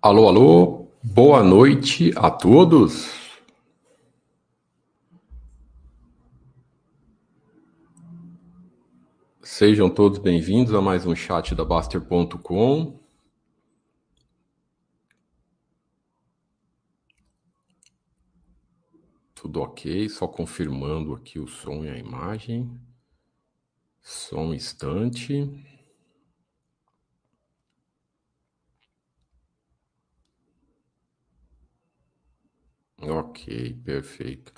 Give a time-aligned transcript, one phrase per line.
[0.00, 3.10] Alô, alô, boa noite a todos.
[9.42, 13.00] Sejam todos bem-vindos a mais um chat da Baster.com.
[19.34, 22.70] Tudo ok, só confirmando aqui o som e a imagem.
[24.00, 25.77] Só um instante.
[33.00, 34.52] Ok, perfeito.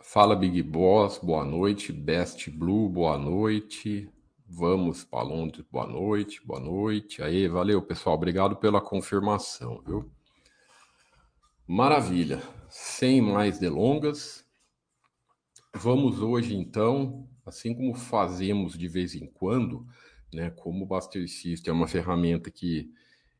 [0.00, 1.92] Fala Big Boss, boa noite.
[1.92, 4.10] Best Blue, boa noite.
[4.48, 7.22] Vamos para Londres, boa noite, boa noite.
[7.22, 10.10] Aí, valeu pessoal, obrigado pela confirmação, viu?
[11.66, 12.42] Maravilha.
[12.70, 14.42] Sem mais delongas,
[15.74, 19.86] vamos hoje então, assim como fazemos de vez em quando,
[20.32, 22.90] né, como o Buster System é uma ferramenta que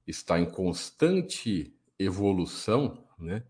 [0.06, 3.42] está em constante evolução, né?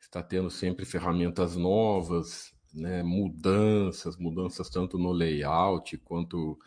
[0.00, 3.02] Está tendo sempre ferramentas novas, né?
[3.02, 6.58] Mudanças, mudanças tanto no layout quanto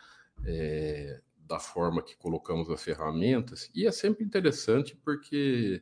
[0.46, 3.70] é, da forma que colocamos as ferramentas.
[3.74, 5.82] E é sempre interessante porque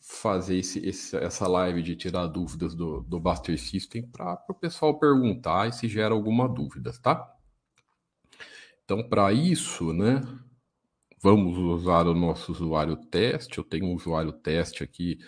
[0.00, 4.98] fazer esse, esse, essa live de tirar dúvidas do, do Buster System para o pessoal
[4.98, 7.36] perguntar e se gera alguma dúvida, tá?
[8.84, 10.20] Então, para isso, né,
[11.22, 13.58] vamos usar o nosso usuário teste.
[13.58, 15.18] Eu tenho um usuário teste aqui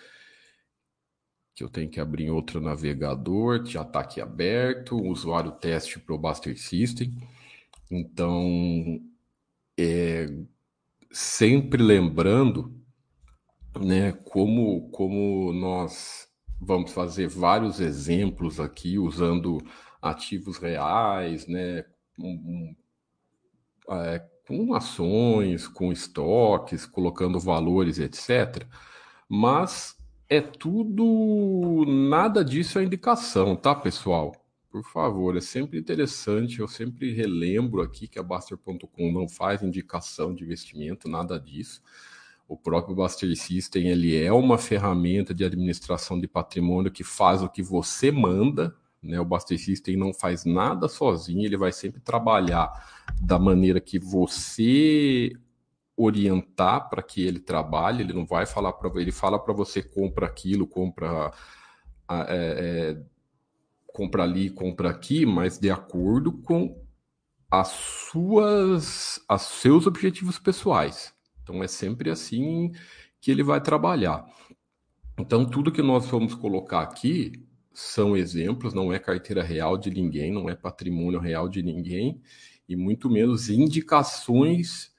[1.55, 6.17] que eu tenho que abrir outro navegador, já está aqui aberto, usuário teste para o
[6.17, 7.15] Buster System.
[7.91, 8.99] Então,
[9.77, 10.27] é,
[11.11, 12.73] sempre lembrando
[13.79, 16.27] né, como, como nós
[16.59, 19.59] vamos fazer vários exemplos aqui usando
[20.01, 21.85] ativos reais, né,
[23.89, 28.65] é, com ações, com estoques, colocando valores, etc.
[29.29, 29.95] Mas
[30.35, 34.31] é tudo, nada disso é indicação, tá, pessoal?
[34.71, 40.33] Por favor, é sempre interessante, eu sempre relembro aqui que a Baster.com não faz indicação
[40.33, 41.83] de investimento, nada disso.
[42.47, 47.49] O próprio Baster System, ele é uma ferramenta de administração de patrimônio que faz o
[47.49, 49.19] que você manda, né?
[49.19, 52.71] O Baster System não faz nada sozinho, ele vai sempre trabalhar
[53.21, 55.31] da maneira que você
[55.95, 60.25] orientar para que ele trabalhe, ele não vai falar para ele fala para você compra
[60.25, 61.31] aquilo, compra
[62.09, 63.03] é, é,
[63.87, 66.81] compra ali, compra aqui, mas de acordo com
[67.49, 71.13] as suas, os seus objetivos pessoais.
[71.43, 72.71] Então é sempre assim
[73.21, 74.25] que ele vai trabalhar.
[75.19, 77.31] Então tudo que nós vamos colocar aqui
[77.71, 82.21] são exemplos, não é carteira real de ninguém, não é patrimônio real de ninguém
[82.67, 84.92] e muito menos indicações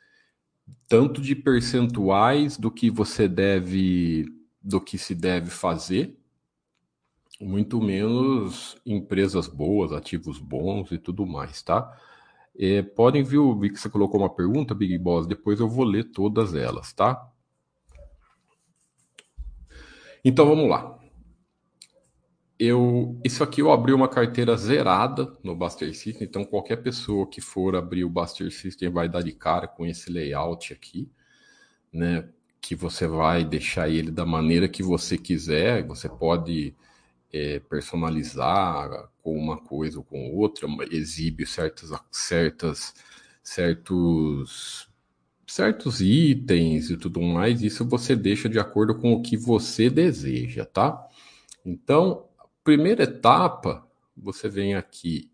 [0.88, 4.26] tanto de percentuais do que você deve,
[4.62, 6.16] do que se deve fazer,
[7.40, 11.98] muito menos empresas boas, ativos bons e tudo mais, tá?
[12.56, 16.04] É, podem ver, vi que você colocou uma pergunta, Big Boss, depois eu vou ler
[16.04, 17.28] todas elas, tá?
[20.24, 21.03] Então vamos lá
[22.58, 27.40] eu isso aqui eu abri uma carteira zerada no Buster System, então qualquer pessoa que
[27.40, 31.10] for abrir o Buster System vai dar de cara com esse layout aqui,
[31.92, 32.28] né?
[32.60, 36.74] Que você vai deixar ele da maneira que você quiser, você pode
[37.32, 42.94] é, personalizar com uma coisa ou com outra, exibe certas, certas,
[43.42, 44.88] certos,
[45.46, 47.62] certos itens e tudo mais.
[47.62, 51.04] Isso você deixa de acordo com o que você deseja, tá?
[51.66, 52.28] Então,
[52.64, 53.86] primeira etapa,
[54.16, 55.30] você vem aqui.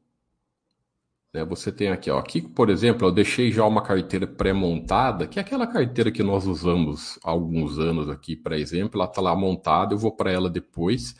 [1.32, 5.38] Né, você tem aqui, ó, aqui, por exemplo, eu deixei já uma carteira pré-montada, que
[5.38, 9.34] é aquela carteira que nós usamos há alguns anos aqui, por exemplo, ela está lá
[9.36, 11.14] montada, eu vou para ela depois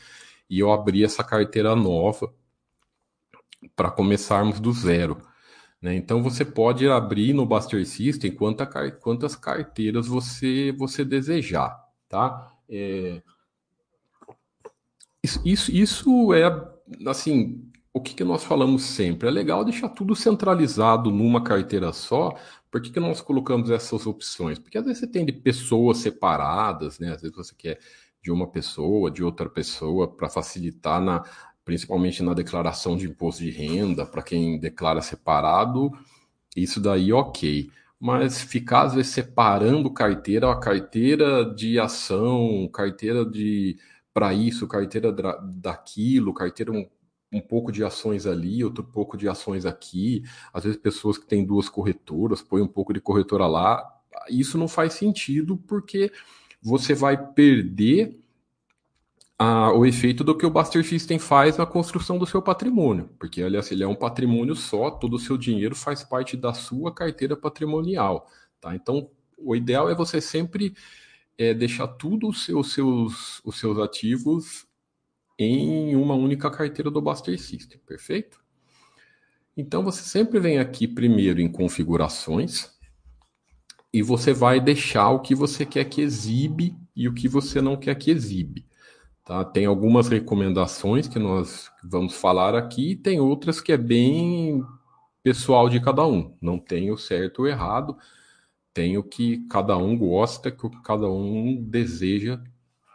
[0.49, 2.35] e eu abri essa carteira nova
[3.77, 5.19] para começarmos do zero.
[5.81, 5.95] Né?
[5.95, 8.67] Então você pode abrir no Buster System quanta,
[9.01, 11.79] quantas carteiras você, você desejar.
[12.09, 12.53] Tá?
[12.69, 13.23] É,
[15.23, 16.45] isso, isso, é,
[17.07, 19.29] assim, o que, que nós falamos sempre?
[19.29, 22.35] É legal deixar tudo centralizado numa carteira só.
[22.71, 24.59] Por que, que nós colocamos essas opções?
[24.59, 27.13] Porque às vezes você tem de pessoas separadas, né?
[27.13, 27.79] Às vezes você quer
[28.23, 31.25] de uma pessoa, de outra pessoa, para facilitar na,
[31.65, 35.91] principalmente na declaração de imposto de renda, para quem declara separado,
[36.57, 37.71] isso daí ok.
[37.99, 43.77] Mas ficar, às vezes, separando carteira, a carteira de ação, carteira de
[44.13, 46.89] para isso, carteira daquilo, carteira um,
[47.33, 50.23] um pouco de ações ali, outro pouco de ações aqui.
[50.53, 53.85] Às vezes pessoas que têm duas corretoras, põe um pouco de corretora lá.
[54.29, 56.13] isso não faz sentido porque
[56.63, 58.21] você vai perder
[59.39, 63.09] a, o efeito do que o Buster System faz na construção do seu patrimônio.
[63.19, 66.93] Porque, aliás, ele é um patrimônio só, todo o seu dinheiro faz parte da sua
[66.95, 68.29] carteira patrimonial.
[68.61, 68.75] Tá?
[68.75, 69.09] Então,
[69.39, 70.75] o ideal é você sempre
[71.41, 74.67] é, deixar tudo os seus, seus, os seus ativos
[75.39, 78.39] em uma única carteira do Buster System, perfeito?
[79.57, 82.71] Então você sempre vem aqui primeiro em configurações
[83.91, 87.75] e você vai deixar o que você quer que exibe e o que você não
[87.75, 88.67] quer que exibe.
[89.25, 89.43] Tá?
[89.43, 94.63] Tem algumas recomendações que nós vamos falar aqui, e tem outras que é bem
[95.23, 96.37] pessoal de cada um.
[96.41, 97.97] Não tem o certo ou errado,
[98.73, 102.41] tem o que cada um gosta, que cada um deseja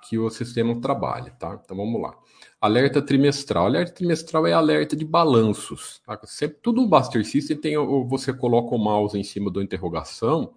[0.07, 1.59] que o sistema trabalhe, tá?
[1.63, 2.15] Então vamos lá.
[2.61, 3.65] Alerta trimestral.
[3.65, 6.01] Alerta trimestral é alerta de balanços.
[6.05, 6.19] Tá?
[6.25, 7.75] Sempre, tudo no Buster System tem,
[8.07, 10.53] você coloca o mouse em cima da interrogação,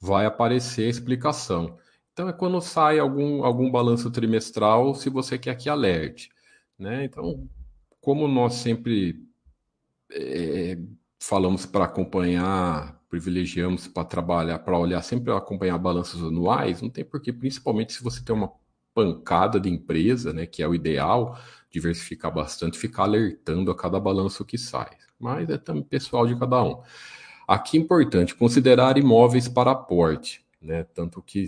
[0.00, 1.78] vai aparecer a explicação.
[2.12, 6.30] Então é quando sai algum, algum balanço trimestral, se você quer que alerte.
[6.78, 7.04] Né?
[7.04, 7.48] Então,
[8.00, 9.22] como nós sempre
[10.10, 10.78] é,
[11.18, 17.32] falamos para acompanhar, privilegiamos para trabalhar, para olhar sempre acompanhar balanços anuais, não tem porquê,
[17.32, 18.52] principalmente se você tem uma
[18.94, 21.38] pancada de empresa, né, que é o ideal,
[21.70, 24.90] diversificar bastante, ficar alertando a cada balanço que sai.
[25.18, 26.82] Mas é também pessoal de cada um.
[27.46, 30.84] Aqui é importante considerar imóveis para aporte, né?
[30.84, 31.46] Tanto que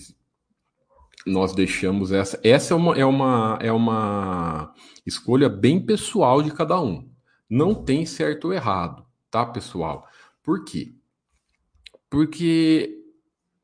[1.26, 2.40] nós deixamos essa.
[2.42, 4.74] Essa é uma, é uma, é uma
[5.06, 7.08] escolha bem pessoal de cada um.
[7.48, 10.06] Não tem certo ou errado, tá, pessoal?
[10.42, 10.94] Por quê?
[12.10, 13.00] Porque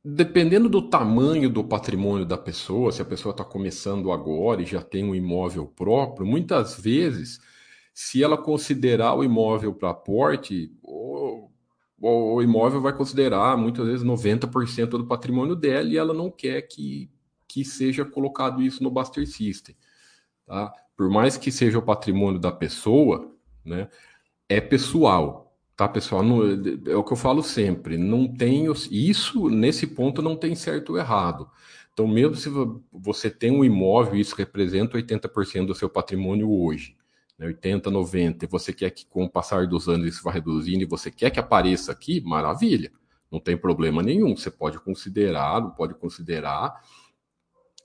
[0.09, 4.81] dependendo do tamanho do patrimônio da pessoa, se a pessoa está começando agora e já
[4.81, 7.41] tem um imóvel próprio, muitas vezes,
[7.93, 11.51] se ela considerar o imóvel para aporte, o,
[12.01, 17.11] o, imóvel vai considerar muitas vezes 90% do patrimônio dela e ela não quer que,
[17.49, 19.75] que seja colocado isso no Buster System.
[20.47, 20.73] Tá?
[20.97, 23.35] Por mais que seja o patrimônio da pessoa,
[23.65, 23.89] né,
[24.49, 25.46] é pessoal.
[25.77, 26.23] Tá, pessoal?
[26.87, 27.99] É o que eu falo sempre.
[27.99, 31.51] Não tem isso nesse ponto não tem certo ou errado.
[31.93, 32.49] Então, mesmo se
[32.91, 36.97] você tem um imóvel, isso representa 80% do seu patrimônio hoje,
[37.39, 40.83] né, 80, 90, e você quer que com o passar dos anos isso vá reduzindo
[40.83, 42.91] e você quer que apareça aqui, maravilha.
[43.31, 44.37] Não tem problema nenhum.
[44.37, 46.83] Você pode considerar, não pode considerar.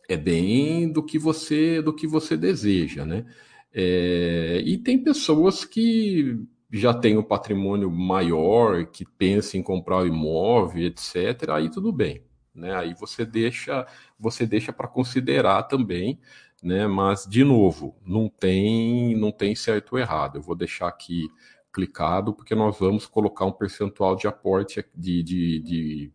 [0.09, 3.25] É bem do que você do que você deseja, né?
[3.73, 6.37] É, e tem pessoas que
[6.71, 12.23] já tem um patrimônio maior, que pensa em comprar o imóvel, etc., aí tudo bem.
[12.53, 12.73] Né?
[12.75, 13.85] Aí você deixa,
[14.19, 16.19] você deixa para considerar também,
[16.61, 16.87] né?
[16.87, 20.37] Mas de novo, não tem, não tem certo ou errado.
[20.37, 21.29] Eu vou deixar aqui
[21.71, 26.13] clicado porque nós vamos colocar um percentual de aporte de, de, de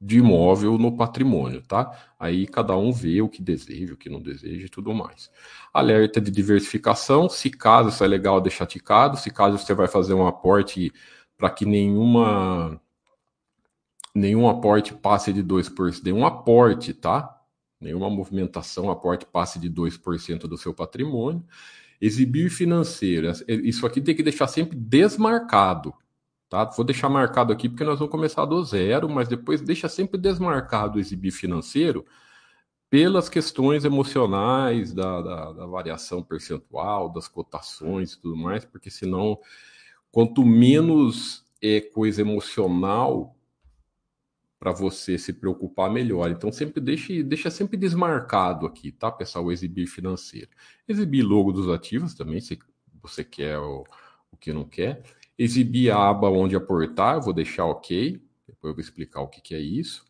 [0.00, 2.12] de imóvel no patrimônio, tá?
[2.18, 5.30] Aí cada um vê o que deseja, o que não deseja e tudo mais.
[5.78, 10.14] Alerta de diversificação, se caso isso é legal, deixar ticado, se caso você vai fazer
[10.14, 10.92] um aporte
[11.36, 12.80] para que nenhuma
[14.14, 17.36] nenhum aporte passe de 2%, nenhum aporte, tá?
[17.80, 21.44] Nenhuma movimentação, aporte passe de 2% do seu patrimônio.
[22.00, 25.94] Exibir financeiro, isso aqui tem que deixar sempre desmarcado,
[26.48, 26.64] Tá?
[26.64, 30.98] Vou deixar marcado aqui porque nós vamos começar do zero, mas depois deixa sempre desmarcado
[30.98, 32.06] exibir financeiro
[32.90, 39.38] pelas questões emocionais da, da, da, variação percentual, das cotações e tudo mais, porque senão,
[40.10, 43.36] quanto menos é coisa emocional
[44.58, 46.30] para você se preocupar, melhor.
[46.30, 49.44] Então, sempre deixe, deixa sempre desmarcado aqui, tá, pessoal?
[49.44, 50.48] O exibir financeiro.
[50.88, 52.58] Exibir logo dos ativos também, se
[53.00, 53.84] você quer o,
[54.32, 55.02] o que não quer.
[55.38, 58.20] Exibir a aba onde aportar, vou deixar ok.
[58.48, 60.07] Depois eu vou explicar o que, que é isso.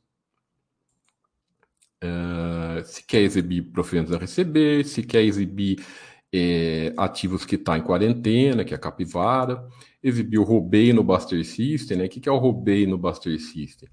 [2.03, 5.85] Uh, se quer exibir proventos a receber, se quer exibir
[6.33, 9.67] é, ativos que está em quarentena, que é a capivara,
[10.03, 12.05] exibir o roubei no Buster System, né?
[12.05, 13.89] O que, que é o roubei no Buster System?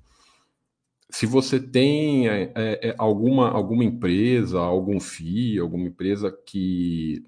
[1.10, 7.24] Se você tem é, é, alguma, alguma empresa, algum FII, alguma empresa que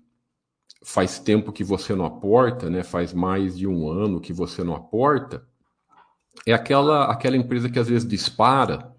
[0.84, 2.84] faz tempo que você não aporta, né?
[2.84, 5.48] Faz mais de um ano que você não aporta.
[6.46, 8.96] É aquela aquela empresa que às vezes dispara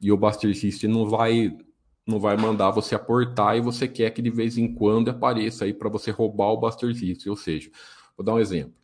[0.00, 1.56] e o Buster System não vai
[2.06, 5.72] não vai mandar você aportar e você quer que de vez em quando apareça aí
[5.72, 7.30] para você roubar o Buster System.
[7.30, 7.70] Ou seja,
[8.16, 8.74] vou dar um exemplo.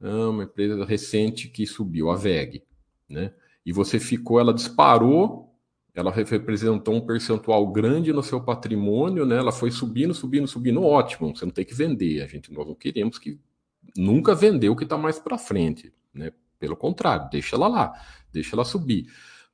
[0.00, 2.64] Ah, uma empresa recente que subiu, a VEG,
[3.08, 3.32] né?
[3.64, 5.46] E você ficou, ela disparou
[5.96, 9.38] ela representou um percentual grande no seu patrimônio, né?
[9.38, 11.34] Ela foi subindo, subindo, subindo, ótimo.
[11.34, 12.20] Você não tem que vender.
[12.22, 13.40] A gente nós não queremos que
[13.96, 16.32] nunca vender o que está mais para frente, né?
[16.58, 17.94] Pelo contrário, deixa ela lá,
[18.30, 19.06] deixa ela subir.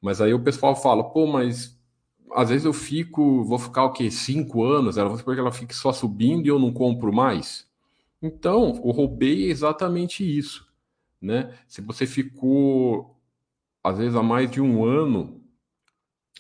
[0.03, 1.81] Mas aí o pessoal fala, pô, mas
[2.35, 4.11] às vezes eu fico, vou ficar o quê?
[4.11, 4.99] Cinco anos?
[4.99, 7.69] Ela porque ela fica só subindo e eu não compro mais?
[8.21, 10.67] Então, o roubei é exatamente isso,
[11.21, 11.57] né?
[11.69, 13.17] Se você ficou,
[13.83, 15.41] às vezes, há mais de um ano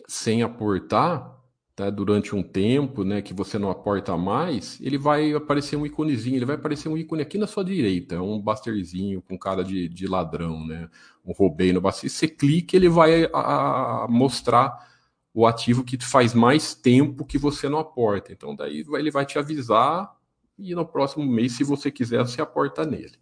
[0.08, 1.41] sem aportar,
[1.84, 1.90] tá?
[1.90, 6.44] durante um tempo, né, que você não aporta mais, ele vai aparecer um iconezinho, ele
[6.44, 10.66] vai aparecer um ícone aqui na sua direita, um basterzinho com cara de, de ladrão,
[10.66, 10.88] né?
[11.24, 12.10] Um roubei no baster.
[12.10, 14.90] Você clica, ele vai a, a mostrar
[15.34, 18.32] o ativo que faz mais tempo que você não aporta.
[18.32, 20.14] Então, daí ele vai te avisar
[20.58, 23.16] e no próximo mês, se você quiser, você aporta nele.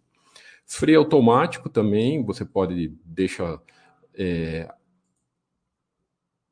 [0.65, 3.59] Freio automático também, você pode deixar.
[4.13, 4.69] É,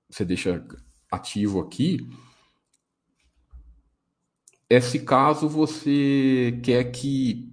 [0.10, 0.64] você deixa
[1.12, 2.10] ativo aqui.
[4.70, 7.52] Esse caso você quer que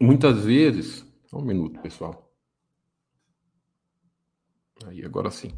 [0.00, 1.06] muitas vezes.
[1.32, 2.32] Um minuto, pessoal.
[4.86, 5.52] Aí, agora sim.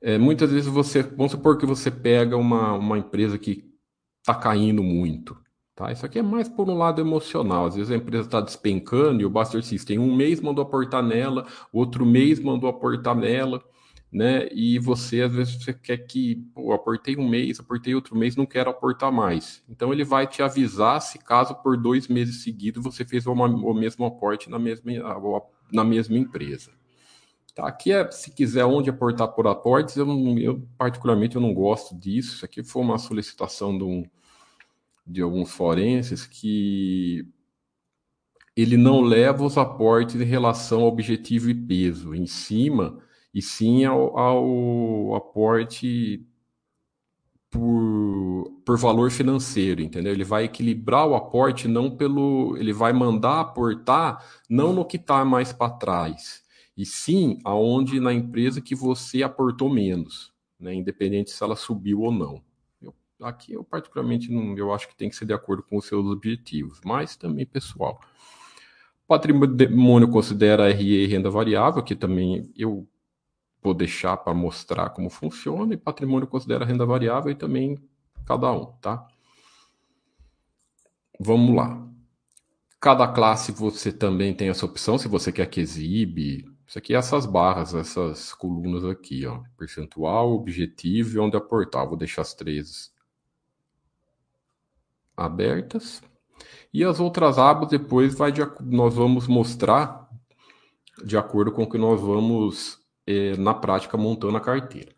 [0.00, 1.02] É, muitas vezes você.
[1.02, 3.72] Vamos supor que você pega uma, uma empresa que
[4.20, 5.36] está caindo muito.
[5.74, 5.90] Tá?
[5.90, 7.66] Isso aqui é mais por um lado emocional.
[7.66, 11.46] Às vezes a empresa está despencando e o Buster System um mês mandou aportar nela,
[11.72, 13.62] outro mês mandou aportar nela
[14.12, 14.46] né?
[14.52, 18.44] E você, às vezes, você quer que, pô, aportei um mês, aportei outro mês, não
[18.44, 19.64] quero aportar mais.
[19.68, 23.72] Então, ele vai te avisar se caso por dois meses seguidos você fez uma, o
[23.72, 24.92] mesmo aporte na mesma,
[25.72, 26.70] na mesma empresa.
[27.54, 31.54] Tá, aqui é, se quiser onde aportar por aportes, eu, não, eu particularmente eu não
[31.54, 32.36] gosto disso.
[32.36, 34.04] Isso aqui foi uma solicitação de, um,
[35.06, 37.26] de alguns forenses que
[38.56, 42.14] ele não leva os aportes em relação ao objetivo e peso.
[42.14, 42.98] Em cima,
[43.34, 46.26] e sim ao, ao aporte
[47.52, 50.12] por, por valor financeiro, entendeu?
[50.12, 52.56] Ele vai equilibrar o aporte não pelo.
[52.56, 56.42] Ele vai mandar aportar não no que está mais para trás,
[56.76, 60.74] e sim aonde na empresa que você aportou menos, né?
[60.74, 62.42] Independente se ela subiu ou não.
[62.80, 65.84] Eu, aqui eu particularmente não, eu acho que tem que ser de acordo com os
[65.84, 68.00] seus objetivos, mas também pessoal.
[69.06, 72.88] Patrimônio considera RE renda variável, que também eu
[73.62, 77.78] vou deixar para mostrar como funciona, e patrimônio considera renda variável e também
[78.26, 79.06] cada um, tá?
[81.18, 81.88] Vamos lá.
[82.80, 86.44] Cada classe você também tem essa opção, se você quer que exibe.
[86.66, 89.40] Isso aqui é essas barras, essas colunas aqui, ó.
[89.56, 91.86] Percentual, objetivo e onde aportar.
[91.86, 92.92] Vou deixar as três
[95.16, 96.02] abertas.
[96.74, 100.08] E as outras abas depois vai de, nós vamos mostrar
[101.04, 104.92] de acordo com o que nós vamos é, na prática montando a carteira.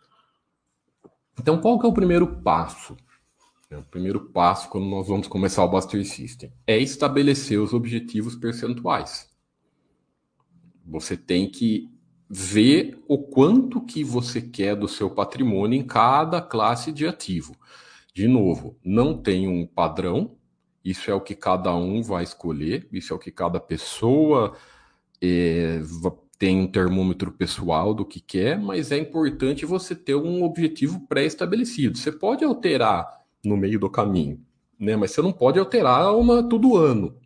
[1.38, 2.96] Então, qual que é o primeiro passo?
[3.70, 8.37] É, o primeiro passo quando nós vamos começar o Buster System é estabelecer os objetivos
[8.37, 9.28] percentuais.
[10.87, 11.90] Você tem que
[12.28, 17.56] ver o quanto que você quer do seu patrimônio em cada classe de ativo.
[18.14, 20.37] De novo, não tem um padrão,
[20.84, 24.56] isso é o que cada um vai escolher, isso é o que cada pessoa
[25.20, 25.80] é,
[26.45, 31.97] tem um termômetro pessoal do que quer, mas é importante você ter um objetivo pré-estabelecido.
[31.97, 34.39] Você pode alterar no meio do caminho,
[34.79, 34.95] né?
[34.95, 37.17] Mas você não pode alterar uma todo ano.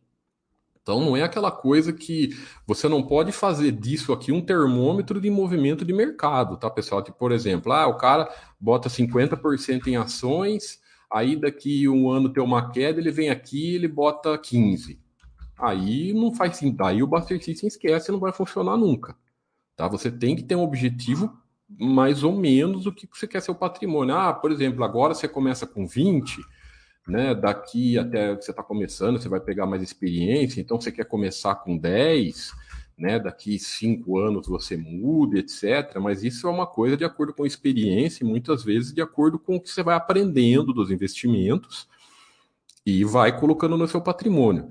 [0.81, 2.31] Então não é aquela coisa que
[2.65, 7.03] você não pode fazer disso aqui um termômetro de movimento de mercado, tá, pessoal?
[7.03, 10.79] Tipo, por exemplo, ah, o cara bota 50% em ações,
[11.13, 15.08] aí daqui um ano tem uma queda, ele vem aqui, ele bota 15
[15.59, 16.85] aí não faz sentido.
[16.85, 19.17] Aí o Buster System esquece, não vai funcionar nunca.
[19.77, 19.89] Tá?
[19.89, 21.37] Você tem que ter um objetivo
[21.69, 24.15] mais ou menos do que você quer ser o patrimônio.
[24.15, 26.41] Ah, por exemplo, agora você começa com 20,
[27.07, 27.35] né?
[27.35, 31.57] Daqui até que você está começando, você vai pegar mais experiência, então você quer começar
[31.57, 32.53] com 10,
[32.97, 33.19] né?
[33.19, 35.99] Daqui cinco anos você muda, etc.
[36.01, 39.39] Mas isso é uma coisa de acordo com a experiência e muitas vezes de acordo
[39.39, 41.87] com o que você vai aprendendo dos investimentos
[42.85, 44.69] e vai colocando no seu patrimônio.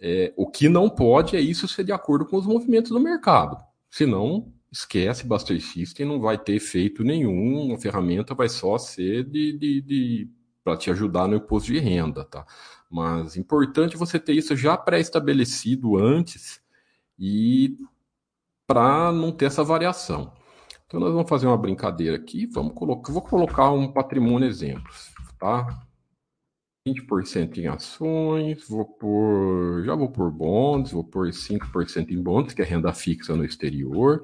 [0.00, 3.56] É, o que não pode é isso ser de acordo com os movimentos do mercado.
[3.90, 9.58] Senão, esquece Buster System, não vai ter efeito nenhum, a ferramenta vai só ser de,
[9.58, 10.30] de, de
[10.64, 12.46] para te ajudar no imposto de renda, tá?
[12.90, 16.60] Mas importante você ter isso já pré-estabelecido antes
[17.18, 17.76] e
[18.66, 20.32] para não ter essa variação.
[20.86, 25.86] Então nós vamos fazer uma brincadeira aqui, vamos colocar, vou colocar um patrimônio exemplos, tá?
[26.86, 29.82] 20% em ações, vou por.
[29.84, 34.22] Já vou por bonds, vou por 5% em bonds, que é renda fixa no exterior.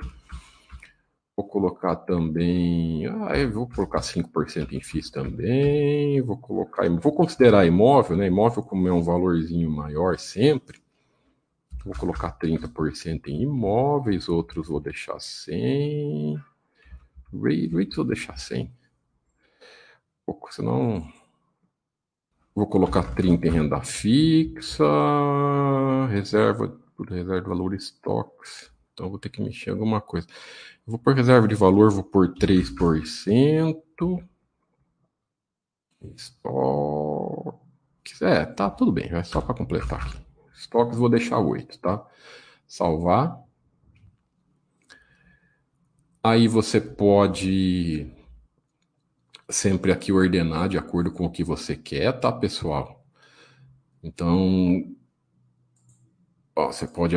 [1.36, 3.06] Vou colocar também.
[3.06, 6.22] Ah, eu vou colocar 5% em FIIs também.
[6.22, 6.88] Vou colocar.
[6.88, 8.26] Vou considerar imóvel, né?
[8.26, 10.80] Imóvel, como é um valorzinho maior sempre.
[11.84, 16.40] Vou colocar 30% em imóveis, outros vou deixar 100.
[17.32, 18.72] Rates vou deixar sem.
[20.24, 21.06] Pouco, senão
[22.56, 24.82] vou colocar 30 em renda fixa,
[26.08, 28.72] reserva reserva de valor estoques.
[28.94, 30.26] Então vou ter que mexer em alguma coisa.
[30.86, 34.26] Vou por reserva de valor, vou por 3%.
[36.14, 37.60] Estoques.
[38.22, 40.16] É, tá tudo bem, é só para completar aqui.
[40.56, 42.06] Estoques vou deixar 8, tá?
[42.66, 43.38] Salvar.
[46.24, 48.10] Aí você pode
[49.48, 53.04] sempre aqui ordenar de acordo com o que você quer, tá, pessoal?
[54.02, 54.84] Então,
[56.54, 57.16] ó, você pode,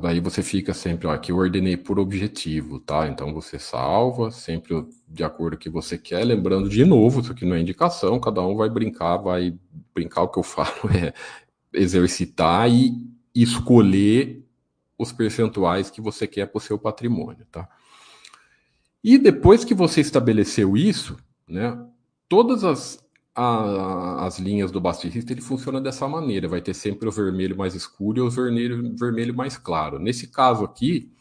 [0.00, 3.06] daí você fica sempre, ó, aqui eu ordenei por objetivo, tá?
[3.08, 7.32] Então você salva sempre de acordo com o que você quer, lembrando de novo, isso
[7.32, 9.56] aqui não é indicação, cada um vai brincar, vai
[9.94, 11.12] brincar o que eu falo é
[11.72, 12.94] exercitar e
[13.34, 14.44] escolher
[14.98, 17.68] os percentuais que você quer para o seu patrimônio, tá?
[19.02, 21.16] E depois que você estabeleceu isso,
[21.48, 21.86] né,
[22.28, 27.12] todas as, a, as linhas do Basterista ele funciona dessa maneira, vai ter sempre o
[27.12, 29.98] vermelho mais escuro e o vermelho, vermelho mais claro.
[29.98, 31.12] Nesse caso aqui,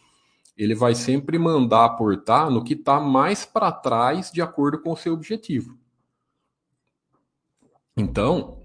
[0.56, 4.98] ele vai sempre mandar aportar no que está mais para trás de acordo com o
[4.98, 5.78] seu objetivo.
[7.98, 8.62] Então,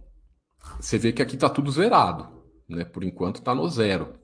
[0.80, 2.28] você vê que aqui está tudo zerado,
[2.68, 2.84] né?
[2.84, 4.14] Por enquanto está no zero.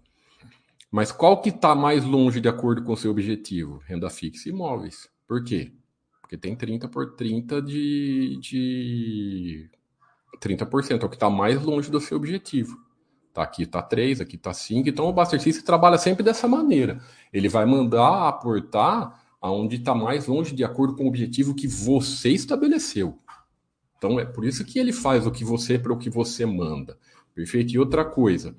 [0.91, 3.83] Mas qual que está mais longe de acordo com o seu objetivo?
[3.87, 5.09] Renda fixa e imóveis.
[5.27, 5.73] Por quê?
[6.35, 9.71] Porque tem 30 por 30 de, de
[10.41, 12.77] 30%, é o que está mais longe do seu objetivo.
[13.33, 14.89] Tá aqui está 3, aqui está 5.
[14.89, 17.01] Então o Buster System trabalha sempre dessa maneira.
[17.33, 22.31] Ele vai mandar aportar aonde está mais longe de acordo com o objetivo que você
[22.31, 23.19] estabeleceu.
[23.97, 26.99] Então é por isso que ele faz o que você para o que você manda.
[27.33, 27.73] Perfeito?
[27.73, 28.57] E outra coisa,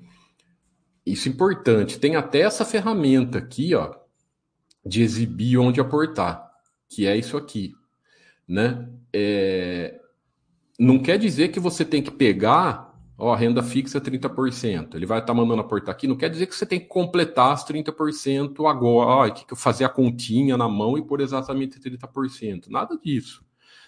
[1.04, 1.98] isso é importante.
[1.98, 3.94] Tem até essa ferramenta aqui, ó,
[4.84, 6.45] de exibir onde aportar,
[6.88, 7.74] que é isso aqui,
[8.46, 8.88] né?
[9.12, 10.00] É...
[10.78, 14.94] Não quer dizer que você tem que pegar, ó, renda fixa 30%.
[14.94, 16.06] Ele vai estar tá mandando aportar aqui.
[16.06, 19.88] Não quer dizer que você tem que completar as 30% agora, ó, que fazer a
[19.88, 22.68] continha na mão e por exatamente 30%.
[22.68, 23.44] Nada disso.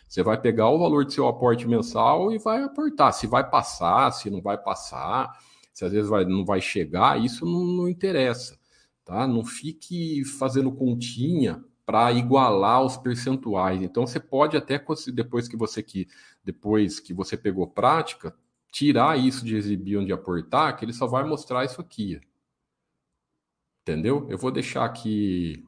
[0.08, 3.12] Você vai pegar o valor do seu aporte mensal e vai aportar.
[3.12, 5.30] Se vai passar, se não vai passar
[5.78, 8.58] se às vezes vai, não vai chegar, isso não, não interessa,
[9.04, 9.28] tá?
[9.28, 13.81] Não fique fazendo continha para igualar os percentuais.
[13.81, 14.79] Então você pode até
[15.11, 16.07] depois que você que
[16.44, 18.37] depois que você pegou prática,
[18.70, 22.20] tirar isso de exibir onde aportar, que ele só vai mostrar isso aqui.
[23.81, 24.27] Entendeu?
[24.29, 25.66] Eu vou deixar aqui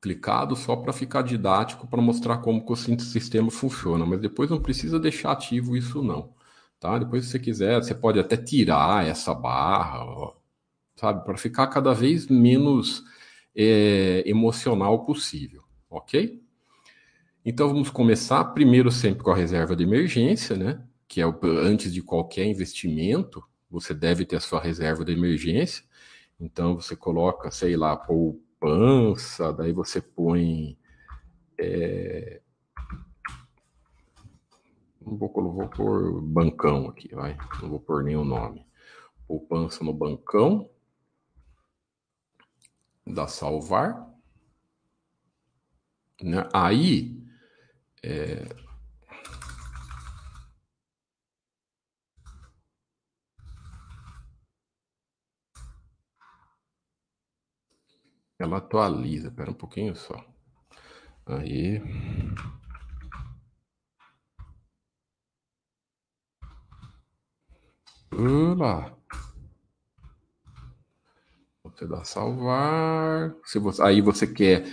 [0.00, 4.62] clicado só para ficar didático para mostrar como que o sistema funciona, mas depois não
[4.62, 6.32] precisa deixar ativo isso não.
[6.80, 6.98] Tá?
[6.98, 10.32] Depois, se você quiser, você pode até tirar essa barra,
[10.96, 13.04] sabe, para ficar cada vez menos
[13.62, 16.42] é, emocional possível, ok?
[17.44, 20.82] Então vamos começar primeiro sempre com a reserva de emergência, né?
[21.06, 25.84] Que é o, antes de qualquer investimento, você deve ter a sua reserva de emergência.
[26.38, 30.78] Então você coloca, sei lá, poupança, daí você põe
[31.58, 32.40] é,
[35.10, 37.36] não vou, vou pôr bancão aqui, vai.
[37.60, 38.64] Não vou pôr nenhum nome.
[39.26, 40.69] Poupança no bancão.
[43.12, 44.08] Dá salvar.
[46.22, 46.48] Né?
[46.52, 47.16] Aí.
[48.02, 48.46] É...
[58.38, 60.14] Ela atualiza, espera um pouquinho só.
[61.26, 61.80] Aí.
[68.56, 68.99] Lá.
[71.80, 73.34] Você dá salvar.
[73.42, 74.70] Se você, aí você quer.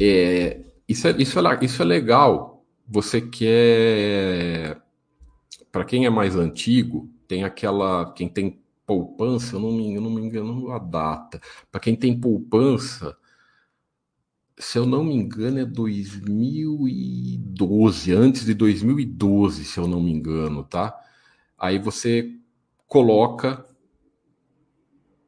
[0.00, 2.66] É, isso, é, isso, é, isso é legal.
[2.88, 4.82] Você quer.
[5.70, 8.12] Para quem é mais antigo, tem aquela.
[8.12, 11.40] Quem tem poupança, eu não me, eu não me engano a data.
[11.70, 13.16] Para quem tem poupança,
[14.58, 20.64] se eu não me engano, é 2012, antes de 2012, se eu não me engano,
[20.64, 20.92] tá?
[21.56, 22.34] Aí você
[22.88, 23.64] coloca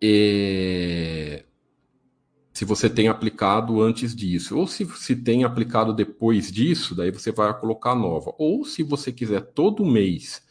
[0.02, 1.44] é,
[2.52, 7.32] se você tem aplicado antes disso, ou se, se tem aplicado depois disso, daí você
[7.32, 8.34] vai colocar nova.
[8.38, 10.46] Ou se você quiser todo mês,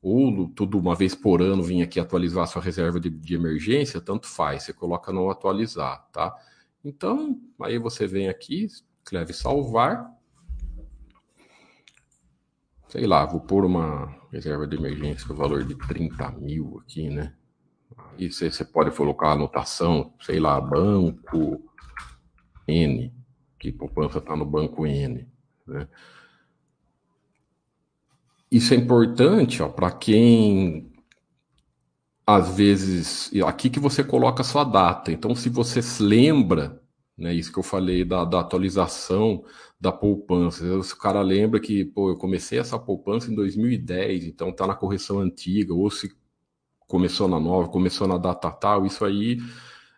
[0.00, 4.26] ou tudo uma vez por ano, vir aqui atualizar sua reserva de, de emergência, tanto
[4.28, 6.36] faz, você coloca não atualizar, tá?
[6.84, 8.68] Então, aí você vem aqui,
[9.02, 10.10] escreve salvar,
[12.88, 17.34] sei lá, vou pôr uma reserva de emergência com valor de 30 mil aqui, né?
[18.18, 21.62] E você pode colocar a anotação, sei lá, banco
[22.66, 23.12] N,
[23.58, 25.26] que poupança está no banco N.
[25.66, 25.88] Né?
[28.50, 30.92] Isso é importante para quem
[32.26, 35.10] às vezes aqui que você coloca a sua data.
[35.10, 36.80] Então, se você se lembra,
[37.16, 39.44] né, isso que eu falei da, da atualização
[39.80, 44.66] da poupança, o cara lembra que pô, eu comecei essa poupança em 2010, então está
[44.66, 46.14] na correção antiga, ou se
[46.92, 49.38] começou na nova, começou na data tal, isso aí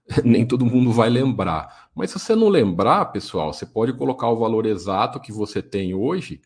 [0.25, 1.91] nem todo mundo vai lembrar.
[1.93, 5.93] Mas se você não lembrar, pessoal, você pode colocar o valor exato que você tem
[5.93, 6.41] hoje,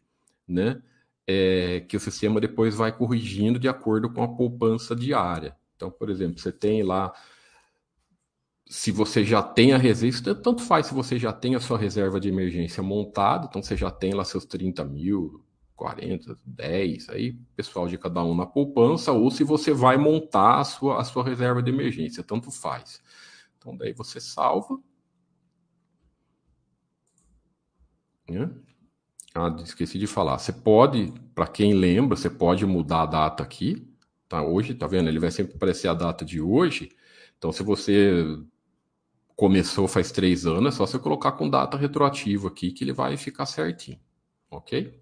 [0.49, 0.81] né?
[1.27, 5.55] É, que o sistema depois vai corrigindo de acordo com a poupança diária.
[5.77, 7.13] Então, por exemplo, você tem lá.
[8.67, 12.19] Se você já tem a reserva, tanto faz se você já tem a sua reserva
[12.19, 15.45] de emergência montada, então você já tem lá seus 30 mil,
[15.79, 20.65] 40, 10, aí pessoal de cada um na poupança, ou se você vai montar a
[20.65, 23.01] sua, a sua reserva de emergência, tanto faz.
[23.57, 24.77] Então daí você salva.
[28.29, 28.51] Né?
[29.33, 30.39] Ah, esqueci de falar.
[30.39, 33.89] Você pode, para quem lembra, você pode mudar a data aqui.
[34.29, 35.09] Tá hoje, tá vendo?
[35.09, 36.91] Ele vai sempre aparecer a data de hoje.
[37.39, 38.25] Então, se você
[39.37, 43.17] começou faz três anos, é só você colocar com data retroativa aqui que ele vai
[43.17, 44.01] ficar certinho.
[44.51, 45.01] Ok?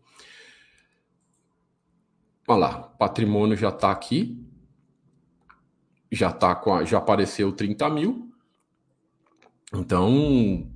[2.48, 4.42] Olha lá, patrimônio já está aqui.
[6.10, 8.30] Já tá com a, já apareceu 30 mil.
[9.72, 10.70] Então,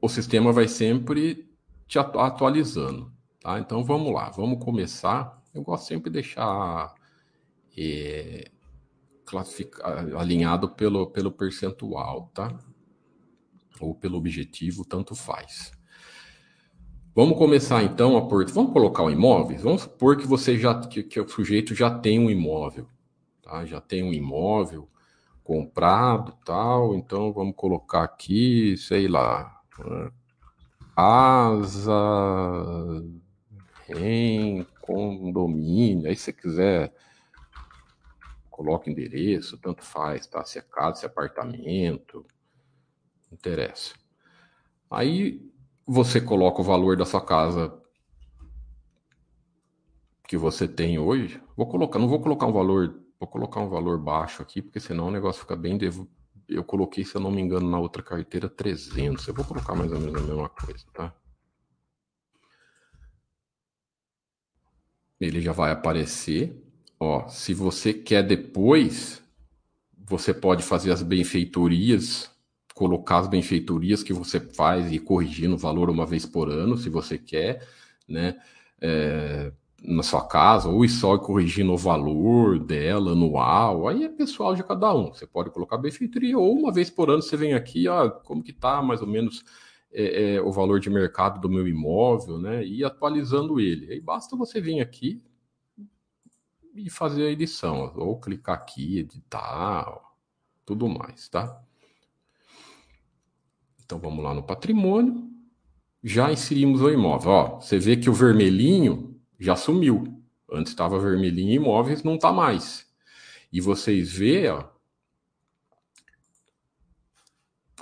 [0.00, 1.50] o sistema vai sempre
[1.88, 3.10] te atualizando.
[3.40, 3.58] Tá?
[3.58, 5.42] Então, vamos lá, vamos começar.
[5.54, 6.94] Eu gosto sempre de deixar
[7.76, 8.50] é,
[10.18, 12.54] alinhado pelo, pelo percentual, tá?
[13.80, 15.72] Ou pelo objetivo, tanto faz.
[17.14, 18.50] Vamos começar então a pôr.
[18.50, 19.58] Vamos colocar o imóvel?
[19.58, 22.88] Vamos supor que você já que, que o sujeito já tem um imóvel,
[23.42, 23.66] tá?
[23.66, 24.88] Já tem um imóvel
[25.44, 26.94] comprado, tal.
[26.94, 29.60] Então vamos colocar aqui, sei lá,
[30.96, 31.92] asa
[33.90, 36.08] em condomínio.
[36.08, 36.94] Aí se você quiser
[38.50, 40.42] coloca endereço, tanto faz, tá?
[40.46, 42.24] Se é casa, se é apartamento,
[43.30, 43.94] interessa.
[44.90, 45.51] Aí
[45.86, 47.72] você coloca o valor da sua casa
[50.26, 51.42] que você tem hoje.
[51.56, 55.08] Vou colocar, não vou colocar um valor, vou colocar um valor baixo aqui, porque senão
[55.08, 56.08] o negócio fica bem devo,
[56.48, 59.26] eu coloquei, se eu não me engano, na outra carteira 300.
[59.26, 61.14] Eu vou colocar mais ou menos a mesma coisa, tá?
[65.20, 66.62] Ele já vai aparecer
[67.04, 69.20] Ó, se você quer depois,
[69.98, 72.30] você pode fazer as benfeitorias,
[72.74, 76.88] colocar as benfeitorias que você faz e corrigindo o valor uma vez por ano, se
[76.88, 77.66] você quer,
[78.08, 78.36] né?
[78.80, 79.52] É,
[79.84, 84.94] na sua casa, ou só corrigindo o valor dela anual, aí é pessoal de cada
[84.94, 85.12] um.
[85.12, 88.52] Você pode colocar benfeitoria, ou uma vez por ano você vem aqui, ó, como que
[88.52, 89.44] tá mais ou menos
[89.92, 92.64] é, é, o valor de mercado do meu imóvel, né?
[92.64, 93.92] E atualizando ele.
[93.92, 95.20] Aí basta você vir aqui,
[96.74, 100.00] e fazer a edição, ou clicar aqui, editar,
[100.64, 101.62] tudo mais, tá?
[103.84, 105.28] Então vamos lá no patrimônio,
[106.02, 107.30] já inserimos o imóvel.
[107.30, 110.22] Ó, você vê que o vermelhinho já sumiu.
[110.50, 112.86] Antes estava vermelhinho imóveis, não está mais.
[113.52, 114.64] E vocês vê, ó,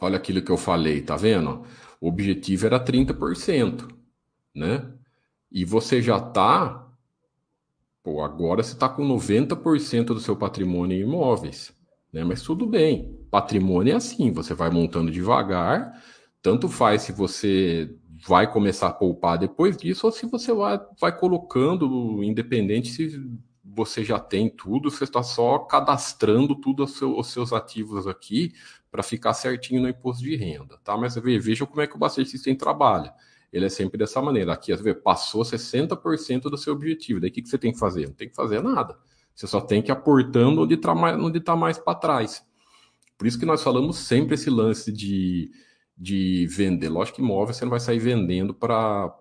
[0.00, 1.64] olha aquilo que eu falei, tá vendo?
[2.00, 3.88] O objetivo era 30%,
[4.54, 4.92] né?
[5.50, 6.90] E você já está
[8.02, 11.72] Pô, agora você está com 90% do seu patrimônio em imóveis,
[12.12, 12.24] né?
[12.24, 13.19] Mas tudo bem.
[13.30, 16.02] Patrimônio é assim, você vai montando devagar,
[16.42, 17.94] tanto faz se você
[18.26, 23.20] vai começar a poupar depois disso, ou se você vai, vai colocando, independente se
[23.64, 28.52] você já tem tudo, você está só cadastrando tudo os, seu, os seus ativos aqui
[28.90, 30.96] para ficar certinho no imposto de renda, tá?
[30.96, 33.14] Mas veja como é que o Bastante System trabalha
[33.52, 34.52] ele é sempre dessa maneira.
[34.52, 37.20] Aqui, você vê, passou 60% do seu objetivo.
[37.20, 38.06] Daí o que, que você tem que fazer?
[38.06, 38.96] Não tem que fazer nada.
[39.34, 42.46] Você só tem que ir aportando onde está mais, tá mais para trás.
[43.20, 45.50] Por isso que nós falamos sempre esse lance de,
[45.94, 46.88] de vender.
[46.88, 49.12] Lógico que imóvel você não vai sair vendendo para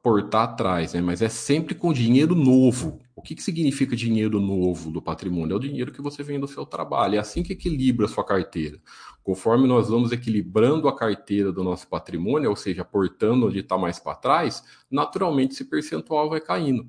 [0.00, 1.00] portar atrás, né?
[1.00, 3.00] mas é sempre com dinheiro novo.
[3.12, 5.54] O que, que significa dinheiro novo do patrimônio?
[5.54, 7.16] É o dinheiro que você vem do seu trabalho.
[7.16, 8.80] É assim que equilibra a sua carteira.
[9.24, 13.98] Conforme nós vamos equilibrando a carteira do nosso patrimônio, ou seja, aportando onde está mais
[13.98, 16.86] para trás, naturalmente esse percentual vai caindo.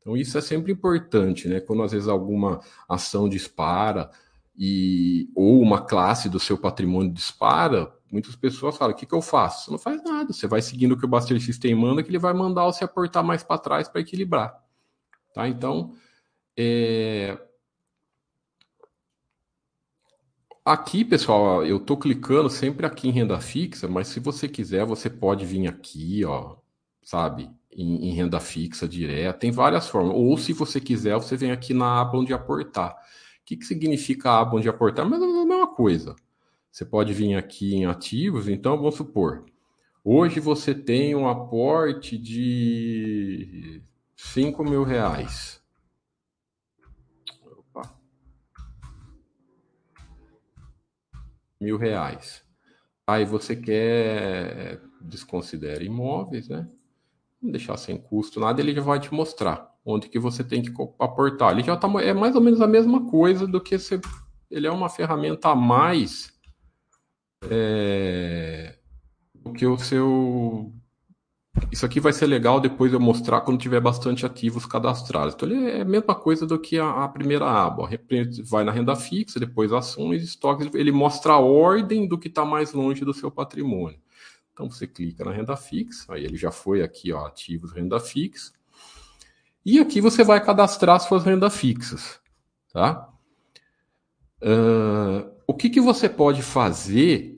[0.00, 1.60] Então isso é sempre importante, né?
[1.60, 4.10] Quando às vezes alguma ação dispara
[4.56, 9.22] e ou uma classe do seu patrimônio dispara, muitas pessoas falam: o que, que eu
[9.22, 9.64] faço?
[9.64, 12.18] Você não faz nada, você vai seguindo o que o Buster System manda, que ele
[12.18, 14.54] vai mandar você aportar mais para trás para equilibrar.
[15.34, 15.48] Tá?
[15.48, 15.94] Então,
[16.56, 17.38] é...
[20.64, 25.08] Aqui, pessoal, eu estou clicando sempre aqui em renda fixa, mas se você quiser, você
[25.08, 26.56] pode vir aqui, ó,
[27.02, 29.38] sabe, em, em renda fixa direta.
[29.38, 30.14] Tem várias formas.
[30.14, 32.94] Ou se você quiser, você vem aqui na aba onde aportar.
[33.50, 35.04] Que, que significa a aba onde aportar?
[35.04, 36.14] Mas é a mesma coisa.
[36.70, 39.44] Você pode vir aqui em ativos, então vamos supor.
[40.04, 43.82] Hoje você tem um aporte de
[44.14, 45.58] 5 mil reais.
[51.60, 52.42] mil reais.
[53.04, 56.70] Aí você quer desconsidera imóveis, né?
[57.42, 60.72] Não deixar sem custo nada, ele já vai te mostrar onde que você tem que
[60.98, 61.52] aportar.
[61.52, 64.00] Ele já tá, é mais ou menos a mesma coisa do que você,
[64.50, 66.32] ele é uma ferramenta a mais
[67.48, 68.76] é,
[69.34, 70.72] do que o seu
[71.72, 75.34] isso aqui vai ser legal depois eu mostrar quando tiver bastante ativos cadastrados.
[75.34, 77.88] Então, ele é a mesma coisa do que a, a primeira aba.
[78.44, 80.72] Vai na renda fixa, depois ações, estoques.
[80.74, 83.98] Ele mostra a ordem do que está mais longe do seu patrimônio.
[84.52, 88.52] Então, você clica na renda fixa, aí ele já foi aqui, ó, ativos, renda fixa.
[89.64, 92.18] E aqui você vai cadastrar suas rendas fixas,
[92.72, 93.08] tá?
[94.42, 97.36] Uh, o que, que você pode fazer?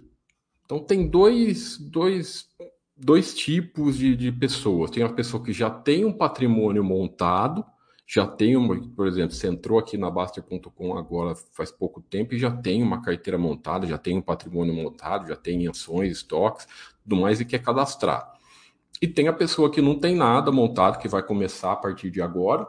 [0.65, 2.49] Então, tem dois, dois
[3.03, 4.91] dois tipos de, de pessoas.
[4.91, 7.65] Tem uma pessoa que já tem um patrimônio montado,
[8.07, 12.39] já tem uma, por exemplo, você entrou aqui na Baster.com agora faz pouco tempo e
[12.39, 16.67] já tem uma carteira montada, já tem um patrimônio montado, já tem ações, estoques,
[17.03, 18.33] tudo mais e quer cadastrar.
[19.03, 22.23] E tem a pessoa que não tem nada montado, que vai começar a partir de
[22.23, 22.67] agora.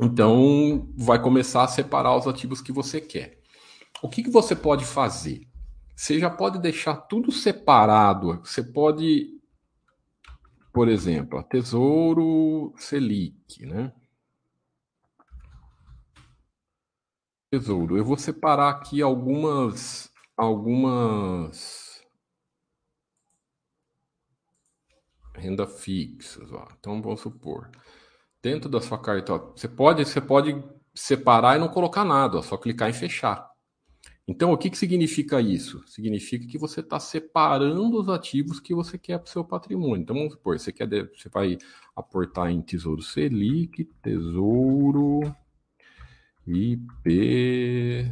[0.00, 3.40] Então, vai começar a separar os ativos que você quer.
[4.00, 5.46] O que, que você pode fazer?
[6.02, 8.40] você já pode deixar tudo separado.
[8.44, 9.40] Você pode,
[10.72, 13.92] por exemplo, a Tesouro Selic, né?
[17.52, 17.96] Tesouro.
[17.96, 21.81] Eu vou separar aqui algumas algumas
[25.42, 26.66] renda fixas, ó.
[26.78, 27.70] Então vamos supor,
[28.42, 30.62] dentro da sua carta, você pode você pode
[30.94, 33.50] separar e não colocar nada, ó, só clicar em fechar.
[34.26, 35.82] Então, o que, que significa isso?
[35.86, 40.02] Significa que você está separando os ativos que você quer para o seu patrimônio.
[40.02, 41.58] Então, vamos supor, você, quer, você vai
[41.94, 45.34] aportar em Tesouro Selic, Tesouro
[46.46, 48.10] IP,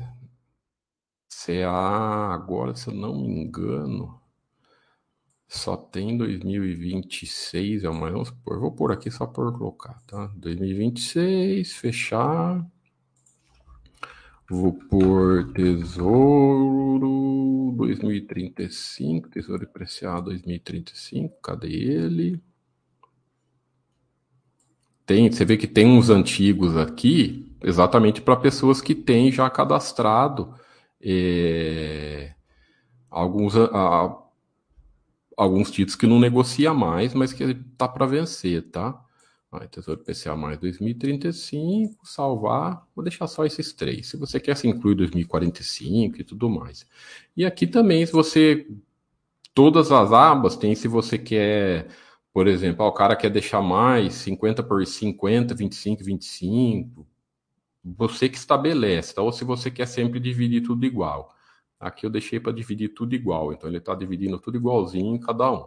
[1.28, 4.19] CA, agora, se eu não me engano,
[5.50, 10.30] só tem 2026, é mais, vamos supor, vou pôr aqui só por colocar, tá?
[10.36, 12.64] 2026, fechar.
[14.48, 17.02] Vou por Tesouro
[17.76, 22.40] 2035, Tesouro Preciado 2035, cadê ele?
[25.04, 30.54] Tem, você vê que tem uns antigos aqui, exatamente para pessoas que têm já cadastrado
[31.02, 32.34] é,
[33.10, 34.20] alguns, a,
[35.40, 39.02] alguns títulos que não negocia mais, mas que tá para vencer, tá?
[39.50, 44.06] Aí, Tesouro PCA mais 2035, salvar, vou deixar só esses três.
[44.08, 46.86] Se você quer se incluir 2045 e tudo mais.
[47.36, 48.66] E aqui também, se você.
[49.54, 51.88] Todas as abas tem se você quer,
[52.32, 57.06] por exemplo, ah, o cara quer deixar mais 50 por 50, 25, 25.
[57.84, 59.22] Você que estabelece, tá?
[59.22, 61.34] ou se você quer sempre dividir tudo igual.
[61.80, 65.50] Aqui eu deixei para dividir tudo igual, então ele está dividindo tudo igualzinho em cada
[65.50, 65.66] um.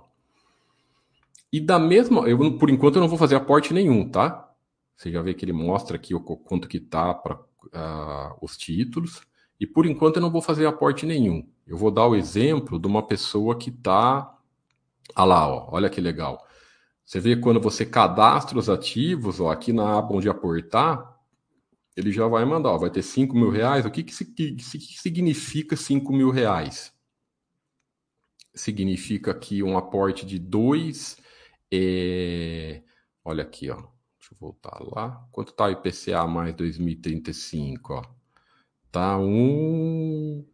[1.51, 4.53] E da mesma, eu por enquanto eu não vou fazer aporte nenhum, tá?
[4.95, 7.41] Você já vê que ele mostra aqui o quanto que tá para uh,
[7.73, 9.21] ah, os títulos.
[9.59, 11.47] E por enquanto eu não vou fazer aporte nenhum.
[11.65, 14.35] Eu vou dar o exemplo de uma pessoa que tá,
[15.15, 16.45] ah lá, ó, olha que legal.
[17.05, 21.12] Você vê quando você cadastra os ativos, ó, aqui na aba onde aportar,
[21.95, 23.85] ele já vai mandar, ó, vai ter 5 mil reais.
[23.85, 26.93] O que, que, que, que significa 5 mil reais?
[28.55, 31.17] Significa que um aporte de 2
[31.71, 32.81] é...
[33.23, 33.75] Olha aqui, ó.
[33.75, 35.27] Deixa eu voltar lá.
[35.31, 38.01] Quanto tá o IPCA mais 2035, ó?
[38.91, 40.45] Tá um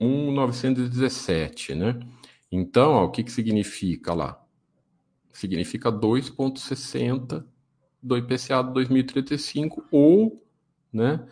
[0.00, 1.98] 1,917, né?
[2.50, 4.42] Então, ó, o que que significa lá?
[5.32, 7.46] Significa 2,60
[8.06, 10.42] do IPCA de 2035 ou,
[10.92, 11.26] né?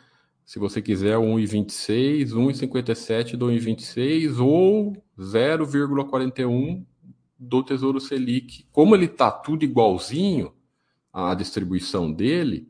[0.44, 6.84] Se você quiser 1,26, 1,57 do 1,26 ou 0,41
[7.38, 10.52] do Tesouro Selic, como ele está tudo igualzinho
[11.12, 12.68] à distribuição dele,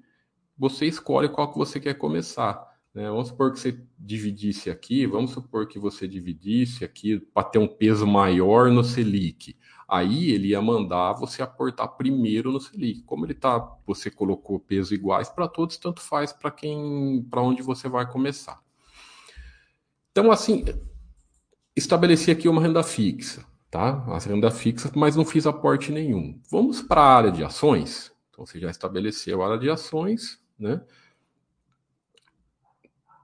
[0.56, 2.64] você escolhe qual que você quer começar.
[2.94, 3.08] Né?
[3.08, 7.66] Vamos supor que você dividisse aqui, vamos supor que você dividisse aqui para ter um
[7.66, 9.56] peso maior no Selic.
[9.94, 13.02] Aí ele ia mandar você aportar primeiro no Selic.
[13.02, 17.62] Como ele tá, você colocou peso iguais para todos, tanto faz para quem, para onde
[17.62, 18.60] você vai começar.
[20.10, 20.64] Então, assim,
[21.76, 24.04] estabeleci aqui uma renda fixa, tá?
[24.08, 26.40] A renda fixa, mas não fiz aporte nenhum.
[26.50, 28.12] Vamos para a área de ações.
[28.30, 30.82] Então, você já estabeleceu a área de ações, né?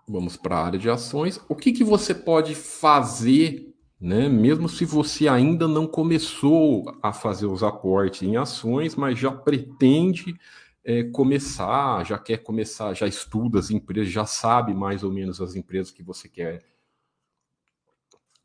[0.06, 1.40] Vamos para a área de ações.
[1.48, 3.69] O que, que você pode fazer,
[4.00, 4.28] né?
[4.28, 10.34] Mesmo se você ainda não começou a fazer os aportes em ações, mas já pretende
[10.82, 15.54] é, começar, já quer começar, já estuda as empresas, já sabe mais ou menos as
[15.54, 16.64] empresas que você quer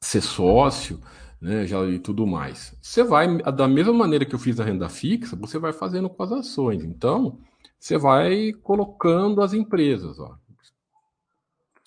[0.02, 1.00] ser sócio,
[1.40, 2.78] né, já, e tudo mais.
[2.82, 6.22] Você vai, da mesma maneira que eu fiz a renda fixa, você vai fazendo com
[6.24, 6.84] as ações.
[6.84, 7.40] Então,
[7.80, 10.38] você vai colocando as empresas, ó.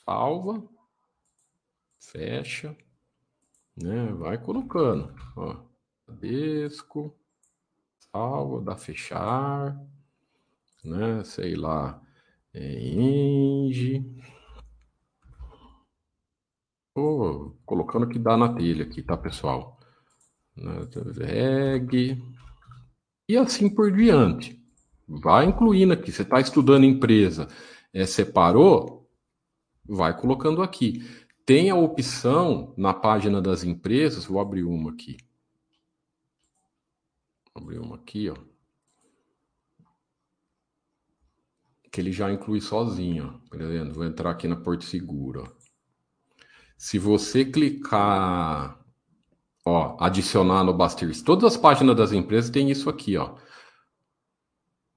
[0.05, 0.63] Salva,
[2.01, 2.75] fecha,
[3.83, 5.57] né, vai colocando, ó.
[6.07, 7.15] Bradesco,
[7.99, 9.79] salva, dá fechar,
[10.85, 12.01] né, sei lá,
[12.55, 12.79] é,
[16.95, 19.79] Tô colocando que dá na telha aqui, tá, pessoal?
[20.57, 22.21] VEG.
[23.29, 24.61] E assim por diante.
[25.07, 26.11] Vai incluindo aqui.
[26.11, 27.47] Você está estudando empresa,
[27.95, 29.09] é, separou?
[29.87, 31.03] Vai colocando aqui.
[31.49, 35.17] Tem a opção na página das empresas, vou abrir uma aqui.
[37.55, 38.37] Vou abrir uma aqui, ó.
[41.91, 43.49] Que ele já inclui sozinho, ó.
[43.49, 45.53] Por exemplo, vou entrar aqui na Porto Seguro, ó.
[46.77, 48.79] Se você clicar,
[49.65, 53.39] ó, adicionar no Basters, todas as páginas das empresas têm isso aqui, ó.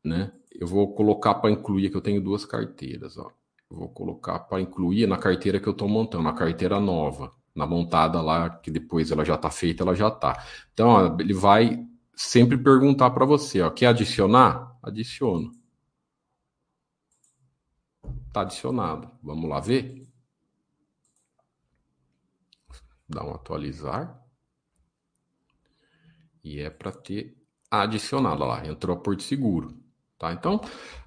[0.04, 0.34] Né?
[0.52, 3.32] Eu vou colocar para incluir, que eu tenho duas carteiras, ó.
[3.72, 8.22] Vou colocar para incluir na carteira que eu estou montando, na carteira nova, na montada
[8.22, 10.44] lá, que depois ela já está feita, ela já está.
[10.74, 14.78] Então, ó, ele vai sempre perguntar para você, ó, quer adicionar?
[14.84, 15.52] Adiciono.
[18.28, 19.10] Está adicionado.
[19.24, 20.02] Vamos lá ver?
[23.12, 24.20] dar um atualizar.
[26.44, 27.38] E é para ter
[27.70, 29.80] adicionado lá, entrou a Porto Seguro.
[30.22, 30.32] Tá?
[30.34, 30.62] Então,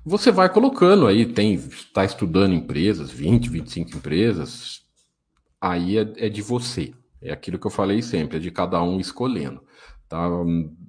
[0.05, 4.83] você vai colocando aí, tem, está estudando empresas, 20, 25 empresas,
[5.61, 6.93] aí é, é, de você.
[7.23, 9.63] É aquilo que eu falei sempre, é de cada um escolhendo.
[10.09, 10.29] Tá?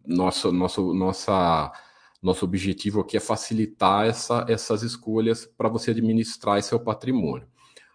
[0.08, 1.72] Nosso, nosso, nossa,
[2.20, 7.48] nosso objetivo aqui é facilitar essa, essas escolhas para você administrar seu patrimônio.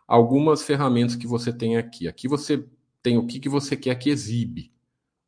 [0.07, 2.07] Algumas ferramentas que você tem aqui.
[2.07, 2.65] Aqui você
[3.03, 4.73] tem o que, que você quer que exibe.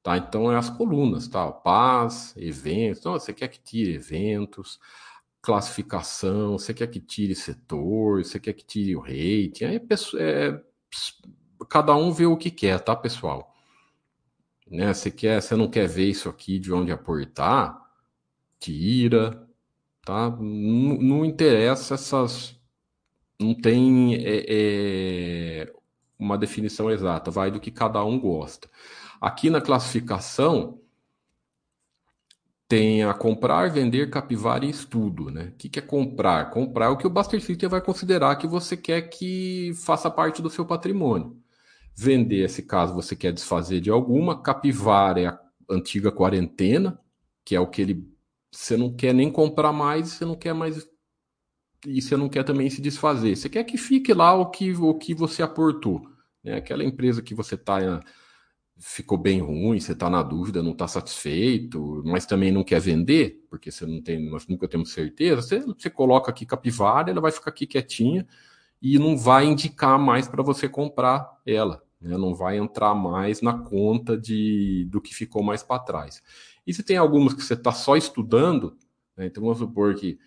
[0.02, 0.16] Tá?
[0.16, 1.50] Então, é as colunas, tá?
[1.52, 3.00] Paz, eventos.
[3.00, 4.80] Então, você quer que tire eventos,
[5.40, 9.64] classificação, você quer que tire setor, você quer que tire o rating.
[9.64, 9.80] Aí,
[10.18, 10.60] é,
[11.68, 13.54] cada um vê o que quer, tá, pessoal?
[14.66, 14.92] Né?
[14.92, 17.80] Você, quer, você não quer ver isso aqui de onde aportar?
[18.58, 19.46] Tira,
[20.04, 20.30] tá?
[20.30, 22.56] Não, não interessa essas.
[23.38, 25.72] Não tem é, é,
[26.18, 28.68] uma definição exata, vai do que cada um gosta.
[29.22, 30.80] Aqui na classificação
[32.66, 35.52] tem a comprar, vender, capivara e estudo, né?
[35.52, 36.50] O que, que é comprar?
[36.50, 40.42] Comprar é o que o Buster System vai considerar que você quer que faça parte
[40.42, 41.40] do seu patrimônio.
[41.94, 44.42] Vender, esse caso, você quer desfazer de alguma.
[44.42, 45.38] Capivara é a
[45.70, 46.98] antiga quarentena,
[47.44, 48.12] que é o que ele
[48.50, 50.85] você não quer nem comprar mais, você não quer mais
[51.87, 53.37] e você não quer também se desfazer.
[53.37, 56.02] Você quer que fique lá o que, o que você aportou.
[56.42, 56.56] Né?
[56.56, 58.02] Aquela empresa que você está
[58.78, 63.44] ficou bem ruim, você está na dúvida, não está satisfeito, mas também não quer vender,
[63.48, 67.30] porque você não tem, nós nunca temos certeza, você, você coloca aqui capivara, ela vai
[67.30, 68.26] ficar aqui quietinha
[68.80, 72.16] e não vai indicar mais para você comprar ela, né?
[72.18, 76.22] não vai entrar mais na conta de do que ficou mais para trás.
[76.66, 78.76] E se tem algumas que você está só estudando,
[79.16, 79.26] né?
[79.26, 80.18] então vamos supor que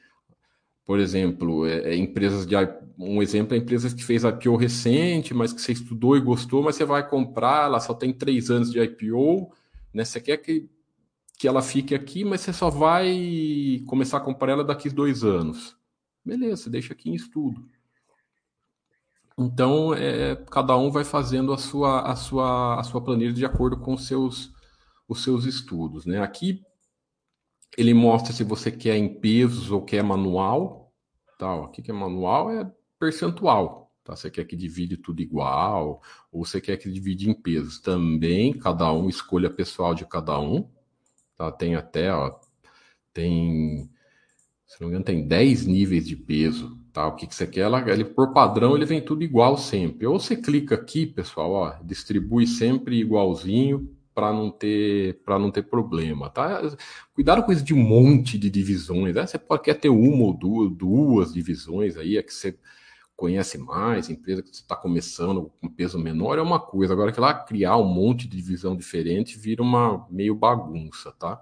[0.86, 2.56] por exemplo, é, é, empresas de
[2.98, 6.76] um exemplo é empresas que fez IPO recente, mas que você estudou e gostou, mas
[6.76, 9.52] você vai comprar, ela só tem três anos de IPO,
[9.94, 10.06] né?
[10.06, 10.70] Você quer que,
[11.38, 15.76] que ela fique aqui, mas você só vai começar a comprar ela daqui dois anos.
[16.24, 17.66] Beleza, deixa aqui em estudo.
[19.38, 23.78] Então, é, cada um vai fazendo a sua, a sua, a sua planilha de acordo
[23.78, 24.54] com os seus,
[25.08, 26.06] os seus estudos.
[26.06, 26.22] Né?
[26.22, 26.64] Aqui
[27.78, 30.94] ele mostra se você quer em pesos ou quer manual.
[31.38, 33.92] Tá, o que é manual é percentual.
[34.04, 34.16] Tá?
[34.16, 36.02] Você quer que divide tudo igual,
[36.32, 37.80] ou você quer que divide em pesos.
[37.80, 40.70] Também, cada um, escolha pessoal de cada um.
[41.36, 41.52] Tá?
[41.52, 42.40] Tem até, ó,
[43.12, 43.90] tem,
[44.68, 46.80] se não me engano, tem 10 níveis de peso.
[46.94, 47.08] Tá?
[47.08, 47.62] O que, que você quer?
[47.62, 50.08] Ela, ele, por padrão, ele vem tudo igual sempre.
[50.08, 55.64] Ou você clica aqui, pessoal, ó, distribui sempre igualzinho, para não ter para não ter
[55.64, 56.62] problema, tá?
[57.14, 59.28] Cuidado com isso de um monte de divisões, né?
[59.28, 62.58] Você pode quer ter uma ou duas, duas divisões aí, é que você
[63.16, 66.94] conhece mais, empresa que está começando com peso menor é uma coisa.
[66.94, 71.42] Agora que lá criar um monte de divisão diferente vira uma meio bagunça, tá?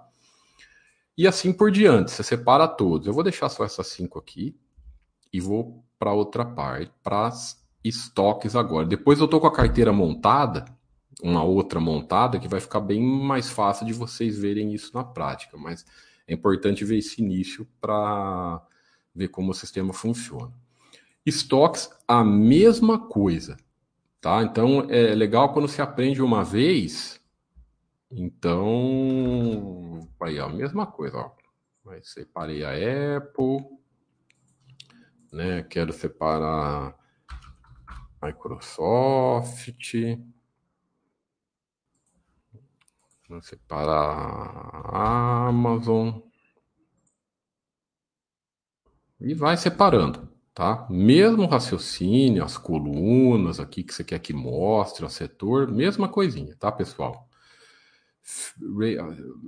[1.16, 3.06] E assim por diante, você separa todos.
[3.06, 4.56] Eu vou deixar só essas cinco aqui
[5.32, 7.30] e vou para outra parte, para
[7.84, 8.86] estoques agora.
[8.86, 10.64] Depois eu tô com a carteira montada,
[11.22, 15.56] uma outra montada, que vai ficar bem mais fácil de vocês verem isso na prática.
[15.56, 15.84] Mas
[16.26, 18.62] é importante ver esse início para
[19.14, 20.52] ver como o sistema funciona.
[21.24, 23.56] Estoques, a mesma coisa,
[24.20, 24.42] tá?
[24.42, 27.20] Então é legal quando se aprende uma vez.
[28.10, 31.30] Então, aí, a mesma coisa, ó.
[31.90, 33.58] Aí separei a Apple,
[35.32, 35.62] né?
[35.64, 36.96] Quero separar
[38.22, 39.94] Microsoft.
[43.28, 46.20] Vou separar Amazon.
[49.20, 50.86] E vai separando tá?
[50.88, 56.70] Mesmo raciocínio, as colunas aqui que você quer que mostre, o setor, mesma coisinha, tá,
[56.70, 57.28] pessoal?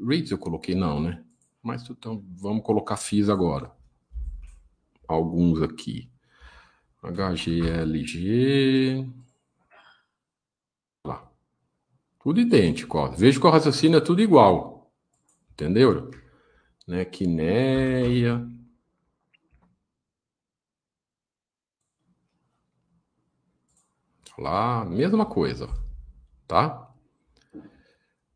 [0.04, 1.24] Rates eu coloquei não, né?
[1.62, 3.70] Mas então vamos colocar FIS agora.
[5.08, 6.10] Alguns aqui.
[7.02, 9.08] HGLG.
[11.04, 11.30] Lá.
[12.26, 13.06] Tudo idêntico, ó.
[13.06, 14.90] Veja que o raciocínio é tudo igual.
[15.52, 16.10] Entendeu?
[16.84, 17.04] Né?
[17.04, 18.44] Quineia.
[24.36, 25.68] Lá, mesma coisa,
[26.48, 26.92] tá?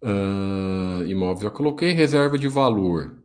[0.01, 3.21] Uh, imóvel já coloquei, reserva de valor.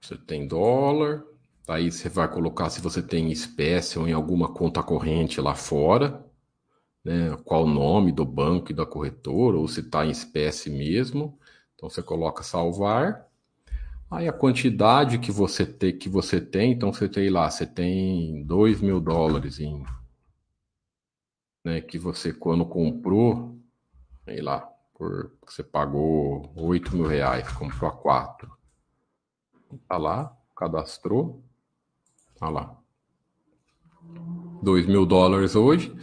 [0.00, 1.22] Você tem dólar,
[1.68, 6.23] aí você vai colocar se você tem espécie ou em alguma conta corrente lá fora,
[7.04, 7.36] né?
[7.44, 11.38] Qual o nome do banco e da corretora, ou se está em espécie mesmo.
[11.74, 13.28] Então você coloca salvar.
[14.10, 18.44] Aí a quantidade que você tem, que você tem, então você tem lá, você tem
[18.44, 19.84] 2 mil dólares em.
[21.64, 23.58] Né, que você quando comprou,
[24.24, 24.60] sei lá,
[24.94, 28.50] por, você pagou 8 mil reais, comprou a 4.
[29.88, 31.42] Tá lá, cadastrou.
[32.38, 32.78] Tá lá.
[34.62, 35.94] 2 mil dólares hoje.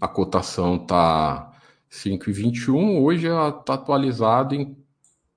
[0.00, 1.52] A cotação tá
[1.90, 3.02] 5,21.
[3.02, 4.76] Hoje está atualizado em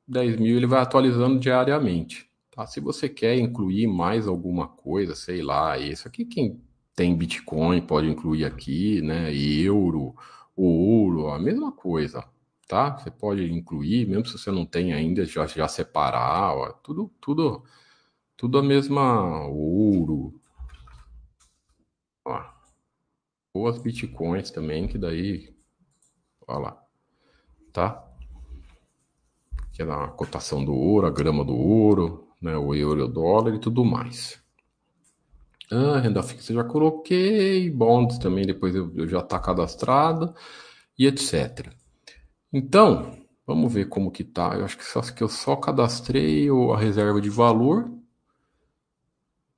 [0.08, 2.30] 10 mil ele vai atualizando diariamente.
[2.52, 2.66] Tá?
[2.68, 6.62] Se você quer incluir mais alguma coisa, sei lá, isso aqui quem
[6.96, 9.34] tem Bitcoin pode incluir aqui, né?
[9.36, 10.16] Euro,
[10.56, 12.24] ouro, a mesma coisa,
[12.68, 12.98] tá?
[12.98, 17.64] Você pode incluir, mesmo se você não tem ainda, já, já separar, ó, tudo, tudo,
[18.38, 20.40] tudo a mesma ouro.
[22.26, 22.53] Ó.
[23.54, 25.56] Ou as Bitcoins também, que daí,
[26.48, 26.84] olha lá,
[27.72, 28.14] tá?
[29.74, 33.08] que é a cotação do ouro, a grama do ouro, né, o euro e o
[33.08, 34.40] dólar e tudo mais.
[35.72, 40.36] Ah, renda fixa já coloquei, bonds também depois eu, eu já está cadastrado
[40.98, 41.74] e etc.
[42.52, 44.54] Então, vamos ver como que tá.
[44.56, 47.92] Eu acho que só que eu só cadastrei a reserva de valor,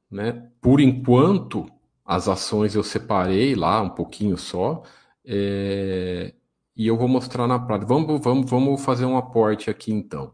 [0.10, 0.50] né?
[0.62, 1.66] Por enquanto,
[2.06, 4.84] as ações eu separei lá um pouquinho só.
[5.26, 6.34] É,
[6.76, 7.88] e eu vou mostrar na prática.
[7.88, 10.34] Vamos, vamos, vamos fazer um aporte aqui então.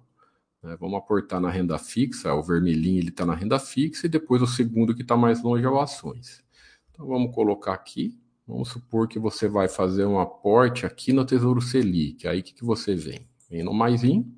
[0.61, 0.75] Né?
[0.79, 4.47] Vamos aportar na renda fixa, o vermelhinho ele está na renda fixa, e depois o
[4.47, 6.43] segundo que está mais longe é o ações.
[6.91, 8.19] Então vamos colocar aqui.
[8.47, 12.27] Vamos supor que você vai fazer um aporte aqui no Tesouro Selic.
[12.27, 13.27] Aí o que, que você vem?
[13.49, 14.29] Vem no maisinho,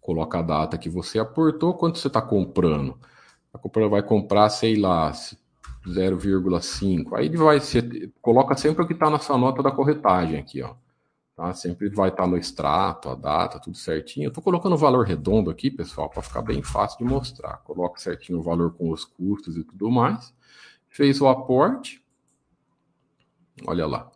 [0.00, 2.98] coloca a data que você aportou, quanto você está comprando.
[3.52, 5.12] A compra vai comprar, sei lá,
[5.86, 7.16] 0,5.
[7.16, 10.62] Aí ele vai, você coloca sempre o que está na sua nota da corretagem aqui,
[10.62, 10.74] ó.
[11.34, 11.52] Tá?
[11.54, 14.26] Sempre vai estar no extrato, a data, tudo certinho.
[14.26, 17.56] Eu estou colocando o valor redondo aqui, pessoal, para ficar bem fácil de mostrar.
[17.58, 20.34] Coloca certinho o valor com os custos e tudo mais.
[20.88, 22.04] Fez o aporte.
[23.66, 24.10] Olha lá.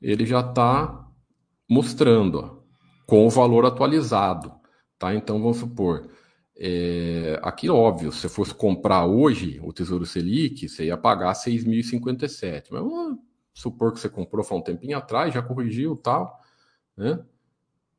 [0.00, 1.04] Ele já está
[1.68, 2.56] mostrando ó,
[3.04, 4.54] com o valor atualizado.
[4.98, 5.14] Tá?
[5.14, 6.08] Então, vamos supor,
[6.60, 12.66] é, aqui, óbvio, se você fosse comprar hoje o Tesouro Selic, você ia pagar 6.057.
[12.70, 12.82] Mas
[13.54, 16.40] supor que você comprou há um tempinho atrás, já corrigiu tal,
[16.96, 17.24] né?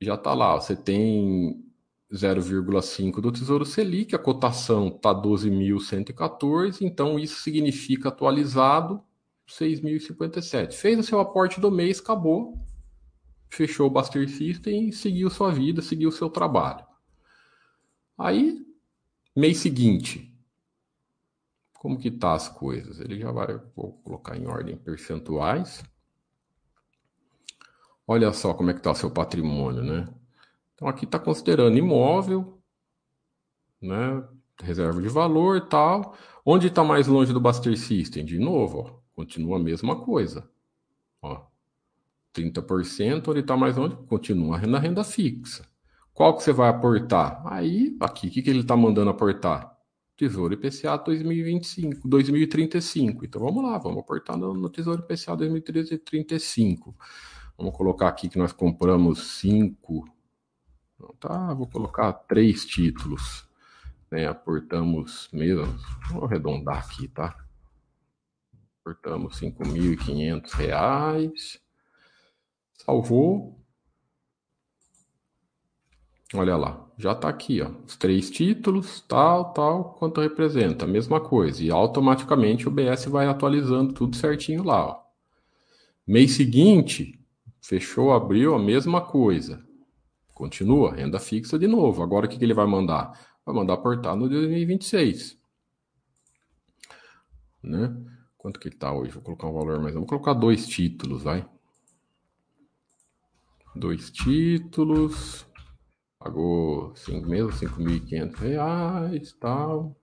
[0.02, 1.64] Já está lá, você tem
[2.14, 9.02] 0,5 do Tesouro Selic, a cotação está 12.114, então isso significa atualizado
[9.48, 10.74] 6.057.
[10.74, 12.58] Fez o seu aporte do mês, acabou,
[13.50, 16.89] fechou o Buster System e seguiu sua vida, seguiu o seu trabalho.
[18.20, 18.66] Aí,
[19.34, 20.30] mês seguinte,
[21.74, 23.00] como que tá as coisas?
[23.00, 25.82] Ele já vai, vou colocar em ordem percentuais.
[28.06, 30.14] Olha só como é que o seu patrimônio, né?
[30.76, 32.62] Então aqui está considerando imóvel,
[33.82, 34.28] né?
[34.62, 36.16] reserva de valor e tal.
[36.46, 38.26] Onde está mais longe do Buster System?
[38.26, 40.50] De novo, ó, continua a mesma coisa.
[41.22, 41.46] Ó,
[42.34, 43.96] 30%, onde está mais longe?
[44.08, 45.66] Continua na renda fixa.
[46.20, 47.42] Qual que você vai aportar?
[47.46, 49.74] Aí, aqui, o que, que ele está mandando aportar?
[50.18, 53.24] Tesouro IPCA 2025, 2035.
[53.24, 56.94] Então vamos lá, vamos aportar no, no Tesouro IPCA 2035.
[57.58, 60.14] Vamos colocar aqui que nós compramos cinco.
[61.22, 63.48] Tá, vou colocar três títulos.
[64.12, 64.28] Né?
[64.28, 65.74] Aportamos mesmo.
[66.12, 67.34] Vou arredondar aqui, tá?
[68.82, 71.62] Aportamos R$ 5.500.
[72.74, 73.59] Salvou.
[76.34, 81.20] Olha lá, já está aqui, ó, os três títulos, tal, tal, quanto representa, a mesma
[81.20, 81.64] coisa.
[81.64, 85.04] E automaticamente o BS vai atualizando tudo certinho lá, ó.
[86.06, 87.20] Mês seguinte,
[87.62, 89.64] fechou, abriu, a mesma coisa.
[90.34, 92.04] Continua, renda fixa de novo.
[92.04, 93.12] Agora o que, que ele vai mandar?
[93.46, 95.38] Vai mandar aportar no 2026.
[97.64, 97.96] Né?
[98.38, 99.12] Quanto que ele está hoje?
[99.12, 99.96] Vou colocar um valor mais.
[99.96, 101.48] Vou colocar dois títulos, vai.
[103.76, 105.46] Dois títulos.
[106.20, 109.96] Pagou cinco, mesmo 5.500 reais tal.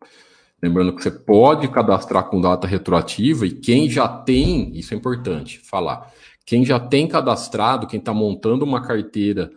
[0.62, 5.58] Lembrando que você pode cadastrar com data retroativa e quem já tem, isso é importante
[5.58, 6.10] falar,
[6.46, 9.50] quem já tem cadastrado, quem está montando uma carteira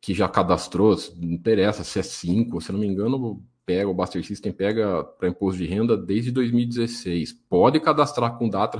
[0.00, 4.24] que já cadastrou, não interessa se é 5, se não me engano, pega o Buster
[4.24, 7.32] System pega para imposto de renda desde 2016.
[7.48, 8.78] Pode cadastrar com data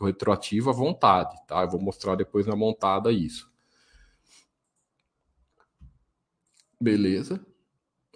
[0.00, 1.62] retroativa à vontade, tá?
[1.62, 3.50] Eu vou mostrar depois na montada isso.
[6.82, 7.44] Beleza.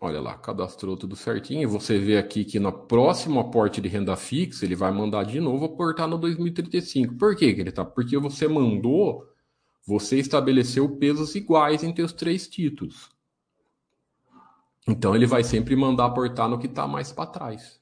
[0.01, 1.63] Olha lá, cadastrou tudo certinho.
[1.63, 5.41] E você vê aqui que no próximo aporte de renda fixa, ele vai mandar de
[5.41, 7.17] novo aportar no 2035.
[7.17, 7.85] Por que, que ele tá?
[7.85, 9.27] Porque você mandou,
[9.87, 13.11] você estabeleceu pesos iguais entre os três títulos.
[14.87, 17.81] Então ele vai sempre mandar aportar no que está mais para trás.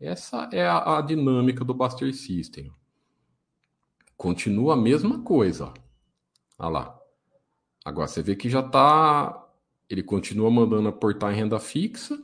[0.00, 2.72] Essa é a, a, dinâmica do Buster System.
[4.16, 5.72] Continua a mesma coisa.
[6.58, 6.98] Olha lá.
[7.84, 9.41] Agora você vê que já está
[9.92, 12.18] ele continua mandando aportar em renda fixa,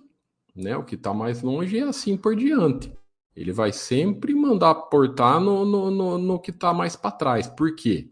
[0.57, 0.75] né?
[0.75, 2.91] O que está mais longe e assim por diante.
[3.37, 7.47] Ele vai sempre mandar aportar no, no, no, no que está mais para trás.
[7.47, 8.11] Por quê?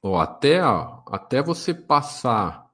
[0.00, 2.70] Ó, até, ó, até você passar.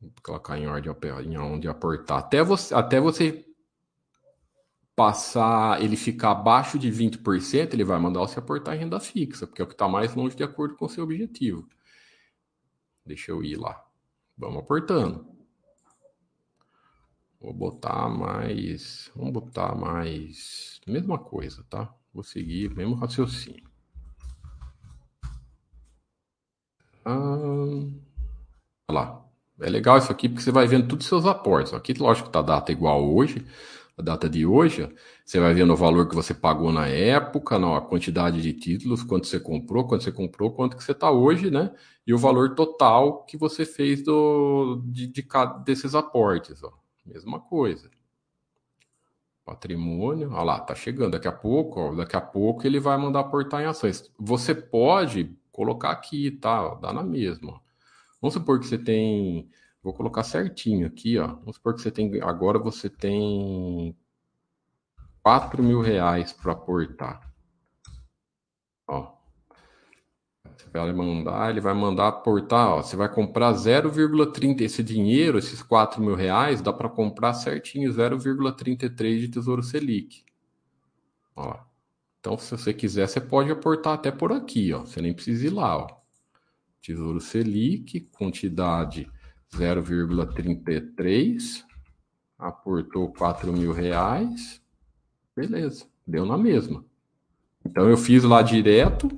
[0.00, 0.92] Vou colocar em ordem
[1.24, 2.18] em onde aportar.
[2.18, 3.46] Até você, até você
[4.96, 9.62] passar, ele ficar abaixo de 20%, ele vai mandar você aportar em renda fixa, porque
[9.62, 11.68] é o que está mais longe de acordo com o seu objetivo.
[13.06, 13.89] Deixa eu ir lá.
[14.40, 15.26] Vamos aportando.
[17.38, 19.10] Vou botar mais.
[19.14, 20.80] Vamos botar mais.
[20.86, 21.94] Mesma coisa, tá?
[22.12, 23.68] Vou seguir mesmo raciocínio.
[27.04, 27.12] Ah,
[28.88, 29.26] olha lá.
[29.60, 31.74] É legal isso aqui porque você vai vendo todos os seus aportes.
[31.74, 33.46] Aqui, lógico que tá data igual hoje,
[34.00, 34.88] a data de hoje,
[35.24, 39.26] você vai vendo o valor que você pagou na época, a quantidade de títulos, quanto
[39.26, 41.72] você comprou, quanto você comprou, quanto que você está hoje, né?
[42.06, 46.72] E o valor total que você fez do, de, de cada desses aportes, ó.
[47.06, 47.90] Mesma coisa.
[49.44, 51.12] Patrimônio, olha lá, tá chegando.
[51.12, 54.10] Daqui a pouco, ó, daqui a pouco ele vai mandar aportar em ações.
[54.18, 56.74] Você pode colocar aqui, tá?
[56.74, 57.60] Dá na mesma.
[58.20, 59.50] Vamos supor que você tem
[59.82, 61.26] Vou colocar certinho aqui, ó.
[61.26, 62.20] Vamos supor que você tem.
[62.22, 63.96] Agora você tem
[65.22, 67.32] 4 mil reais para aportar.
[68.86, 69.14] Ó.
[70.56, 72.82] Você vai mandar, ele vai mandar aportar, ó.
[72.82, 74.60] Você vai comprar 0,30.
[74.60, 80.24] Esse dinheiro, esses 4 mil reais, dá para comprar certinho 0,33 de Tesouro Selic.
[81.34, 81.56] Ó.
[82.20, 84.80] Então, se você quiser, você pode aportar até por aqui, ó.
[84.80, 86.00] Você nem precisa ir lá, ó.
[86.82, 89.10] Tesouro Selic, quantidade
[89.54, 91.64] 0,33,
[92.38, 94.62] aportou 4 mil reais,
[95.36, 96.84] beleza, deu na mesma.
[97.64, 99.08] Então eu fiz lá direto,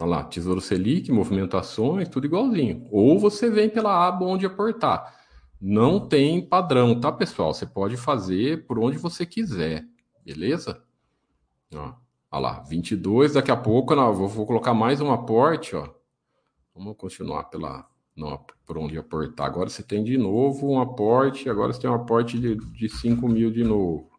[0.00, 2.86] olha lá, Tesouro Selic, movimentações, tudo igualzinho.
[2.90, 5.16] Ou você vem pela aba onde aportar.
[5.60, 7.52] Não tem padrão, tá, pessoal?
[7.52, 9.84] Você pode fazer por onde você quiser,
[10.24, 10.82] beleza?
[11.74, 11.94] Ó,
[12.30, 15.88] olha lá, 22, daqui a pouco, vou, vou colocar mais um aporte, ó.
[16.74, 17.88] Vamos continuar pela
[18.18, 19.46] não, por onde aportar.
[19.46, 23.28] Agora você tem de novo um aporte, agora você tem um aporte de, de 5
[23.28, 24.10] mil de novo.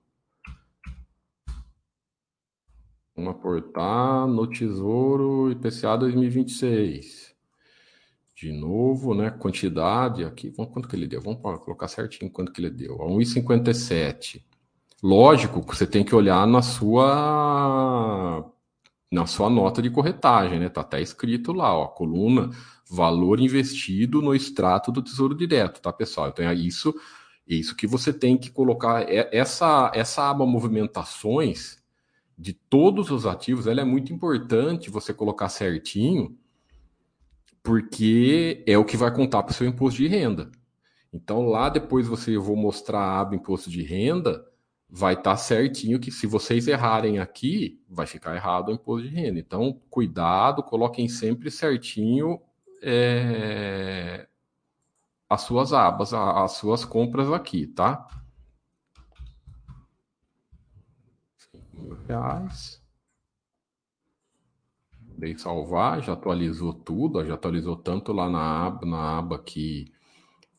[3.16, 7.36] Vamos aportar no Tesouro IPCA 2026.
[8.34, 9.30] De novo, né?
[9.30, 10.50] Quantidade aqui.
[10.52, 11.20] Vamos, quanto que ele deu?
[11.20, 12.98] Vamos colocar certinho quanto que ele deu.
[12.98, 14.42] 1,57.
[15.04, 18.50] Lógico que você tem que olhar na sua
[19.12, 20.70] na sua nota de corretagem, né?
[20.70, 22.52] Tá até escrito lá, ó, coluna
[22.90, 26.30] valor investido no extrato do Tesouro Direto, tá, pessoal?
[26.30, 26.94] Então, é isso,
[27.48, 29.04] Isso que você tem que colocar.
[29.04, 31.78] É, essa, essa aba movimentações
[32.38, 36.38] de todos os ativos, ela é muito importante você colocar certinho,
[37.62, 40.50] porque é o que vai contar para o seu imposto de renda.
[41.12, 44.46] Então lá depois você eu vou mostrar a aba imposto de renda,
[44.90, 49.14] vai estar tá certinho que se vocês errarem aqui, vai ficar errado o imposto de
[49.14, 49.40] renda.
[49.40, 52.40] Então, cuidado, coloquem sempre certinho
[52.82, 54.28] é,
[55.30, 58.08] as suas abas, as suas compras aqui, tá?
[62.10, 62.82] reais.
[65.18, 69.94] Dei salvar, já atualizou tudo, já atualizou tanto lá na aba, na aba aqui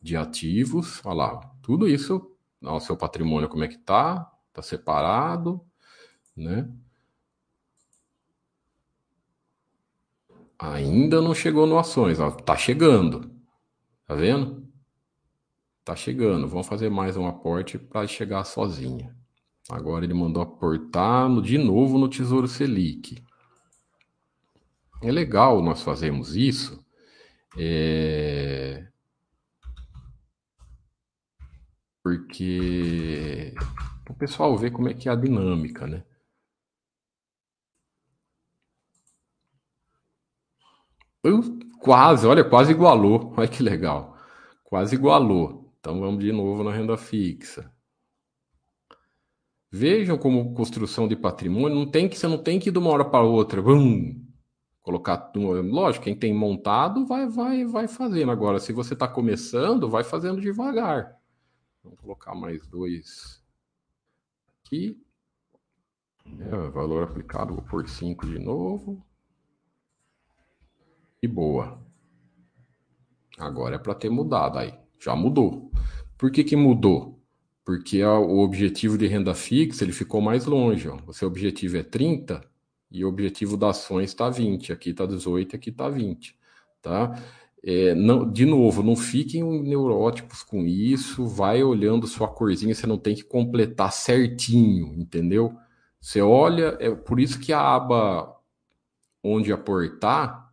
[0.01, 2.27] de ativos, olha lá, tudo isso
[2.63, 5.65] o seu patrimônio como é que tá, tá separado,
[6.37, 6.71] né?
[10.61, 13.35] Ainda não chegou no ações, ó, tá chegando.
[14.07, 14.69] Tá vendo?
[15.85, 16.47] Tá chegando.
[16.47, 19.17] Vamos fazer mais um aporte para chegar sozinha.
[19.71, 23.25] Agora ele mandou aportar no, de novo no Tesouro Selic.
[25.03, 26.85] É legal nós fazemos isso.
[27.59, 28.87] É...
[32.03, 33.55] porque
[34.09, 36.05] o pessoal vê como é que é a dinâmica, né?
[41.81, 43.33] Quase, olha, quase igualou.
[43.37, 44.17] Olha que legal.
[44.65, 45.73] Quase igualou.
[45.81, 47.73] Então vamos de novo na renda fixa.
[49.73, 52.91] Vejam como construção de patrimônio não tem que você não tem que ir de uma
[52.91, 54.21] hora para outra, vum,
[54.83, 58.59] colocar, lógico, quem tem montado vai vai vai fazendo agora.
[58.59, 61.17] Se você está começando, vai fazendo devagar.
[61.85, 63.41] Vamos colocar mais dois
[64.65, 65.01] aqui.
[66.27, 69.03] É, valor aplicado, por 5 de novo.
[71.23, 71.79] E boa.
[73.39, 74.75] Agora é para ter mudado aí.
[74.99, 75.71] Já mudou.
[76.17, 77.19] Por que, que mudou?
[77.65, 80.89] Porque o objetivo de renda fixa ele ficou mais longe.
[80.89, 80.99] Ó.
[81.07, 82.43] O seu objetivo é 30
[82.91, 84.73] e o objetivo das ações está 20.
[84.73, 86.37] Aqui está 18, aqui está 20.
[86.83, 87.23] Tá?
[87.63, 92.97] É, não, de novo, não fiquem neuróticos com isso, vai olhando sua corzinha, você não
[92.99, 95.55] tem que completar certinho, entendeu?
[96.01, 98.35] Você olha, é por isso que a aba
[99.23, 100.50] onde aportar,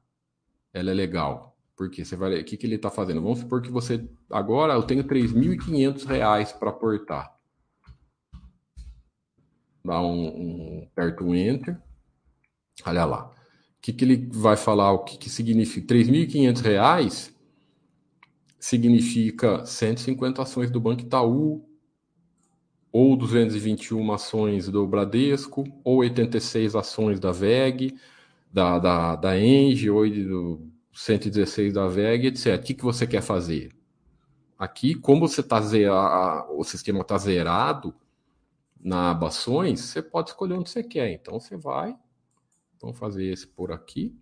[0.78, 1.58] ela é legal.
[1.76, 3.22] Porque você vai, o que, que ele está fazendo?
[3.22, 7.36] Vamos supor que você, agora eu tenho R$ 3.500 para aportar.
[9.86, 11.80] Dá um, um, aperta um Enter,
[12.86, 13.38] olha lá
[13.88, 14.92] que, que ele vai falar?
[14.92, 15.94] O que, que significa?
[15.94, 17.32] R$ 3.500
[18.60, 21.66] significa 150 ações do Banco Itaú,
[22.92, 27.96] ou 221 ações do Bradesco, ou 86 ações da VEG,
[28.52, 32.60] da, da, da Engie, ou do 116 da VEG, etc.
[32.60, 33.72] O que, que você quer fazer?
[34.58, 37.94] Aqui, como você tá zerado, o sistema está zerado
[38.80, 41.12] na aba ações, você pode escolher onde você quer.
[41.12, 41.96] Então, você vai
[42.82, 44.16] Vamos fazer esse por aqui.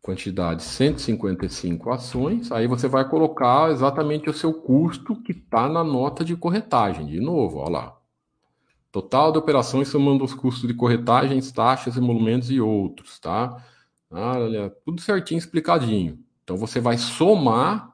[0.00, 2.52] Quantidade 155 ações.
[2.52, 7.06] Aí você vai colocar exatamente o seu custo que está na nota de corretagem.
[7.06, 8.00] De novo, olha lá.
[8.94, 13.60] Total de operações somando os custos de corretagens, taxas, emolumentos e outros, tá?
[14.08, 16.24] Olha, tudo certinho, explicadinho.
[16.44, 17.92] Então você vai somar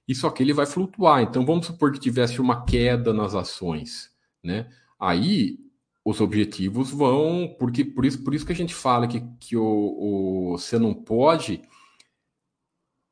[0.07, 1.21] isso aqui ele vai flutuar.
[1.21, 4.11] Então vamos supor que tivesse uma queda nas ações,
[4.43, 4.69] né?
[4.99, 5.59] Aí
[6.03, 9.63] os objetivos vão, porque por isso, por isso que a gente fala que, que o,
[9.63, 11.61] o, você não pode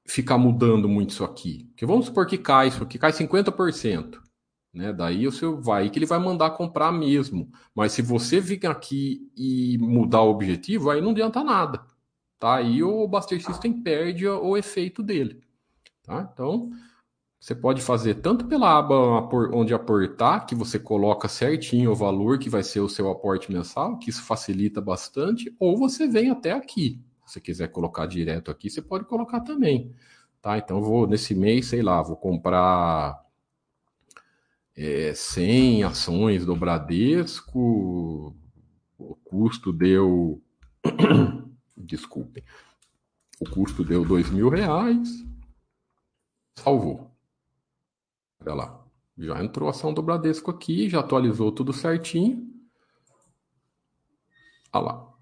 [0.05, 1.69] ficar mudando muito isso aqui.
[1.75, 4.21] Que vamos supor que cai isso aqui, cai 50%.
[4.73, 4.93] Né?
[4.93, 7.51] Daí o seu vai que ele vai mandar comprar mesmo.
[7.73, 11.85] Mas se você vir aqui e mudar o objetivo, aí não adianta nada.
[12.39, 12.55] Tá?
[12.55, 15.41] Aí o Buster System perde o efeito dele.
[16.05, 16.29] Tá?
[16.31, 16.69] Então,
[17.39, 18.95] você pode fazer tanto pela aba
[19.53, 23.97] onde aportar, que você coloca certinho o valor que vai ser o seu aporte mensal,
[23.97, 27.01] que isso facilita bastante, ou você vem até aqui.
[27.25, 29.93] Se você quiser colocar direto aqui, você pode colocar também.
[30.41, 30.57] Tá?
[30.57, 33.19] Então, vou nesse mês, sei lá, vou comprar
[34.75, 38.35] é, 100 ações do Bradesco,
[38.97, 40.41] o custo deu.
[41.77, 42.43] Desculpem.
[43.39, 45.25] O custo deu dois mil reais.
[46.55, 47.11] Salvou.
[48.41, 48.85] Olha lá.
[49.17, 52.49] Já entrou a ação do Bradesco aqui, já atualizou tudo certinho.
[54.73, 55.13] Olha lá.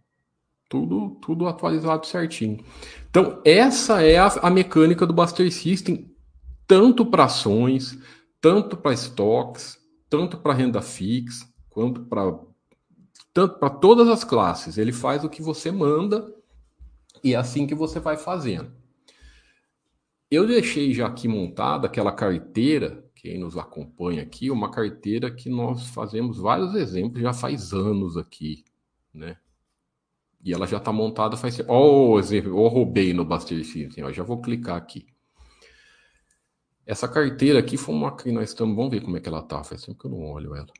[0.68, 2.64] Tudo, tudo atualizado certinho.
[3.10, 6.12] Então, essa é a, a mecânica do Buster System,
[6.66, 8.00] tanto para ações,
[8.42, 9.78] tanto para estoques,
[10.10, 12.40] tanto para renda fixa, quanto para
[13.34, 14.78] tanto para todas as classes.
[14.78, 16.34] Ele faz o que você manda
[17.24, 18.72] e é assim que você vai fazendo.
[20.34, 25.90] Eu deixei já aqui montada aquela carteira, quem nos acompanha aqui, uma carteira que nós
[25.90, 28.66] fazemos vários exemplos já faz anos aqui,
[29.14, 29.38] né?
[30.44, 31.60] E ela já está montada faz.
[31.68, 35.06] Ó, oh, exemplo, eu roubei no Buster System, ó, já vou clicar aqui.
[36.84, 38.76] Essa carteira aqui foi uma que nós estamos.
[38.76, 39.64] Vamos ver como é que ela tá.
[39.64, 40.74] Faz tempo que eu não olho ela.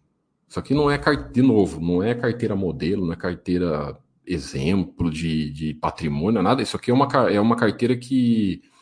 [0.50, 3.96] Isso aqui não é de novo, não é carteira modelo, não é carteira
[4.26, 6.64] exemplo de, de patrimônio, nada.
[6.64, 8.73] Isso aqui é uma, é uma carteira que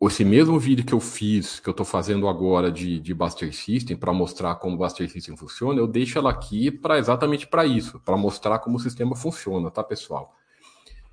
[0.00, 3.96] esse mesmo vídeo que eu fiz, que eu estou fazendo agora de, de Buster System,
[3.96, 7.98] para mostrar como o Buster System funciona, eu deixo ela aqui para exatamente para isso,
[8.00, 10.34] para mostrar como o sistema funciona, tá, pessoal?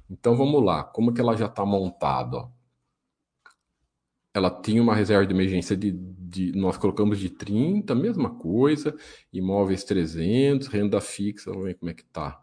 [0.10, 2.38] Então vamos lá, como que ela já está montada?
[2.38, 2.50] Ó
[4.36, 8.94] ela tinha uma reserva de emergência de, de, nós colocamos de 30, mesma coisa,
[9.32, 12.42] imóveis 300, renda fixa, vamos ver como é que tá.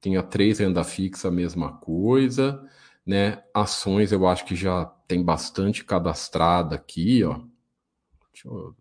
[0.00, 2.62] Tinha três renda fixa, mesma coisa,
[3.06, 3.42] né?
[3.54, 7.40] Ações eu acho que já tem bastante cadastrada aqui, ó.
[8.32, 8.76] Deixa eu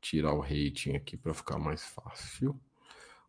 [0.00, 2.58] tirar o rating aqui para ficar mais fácil.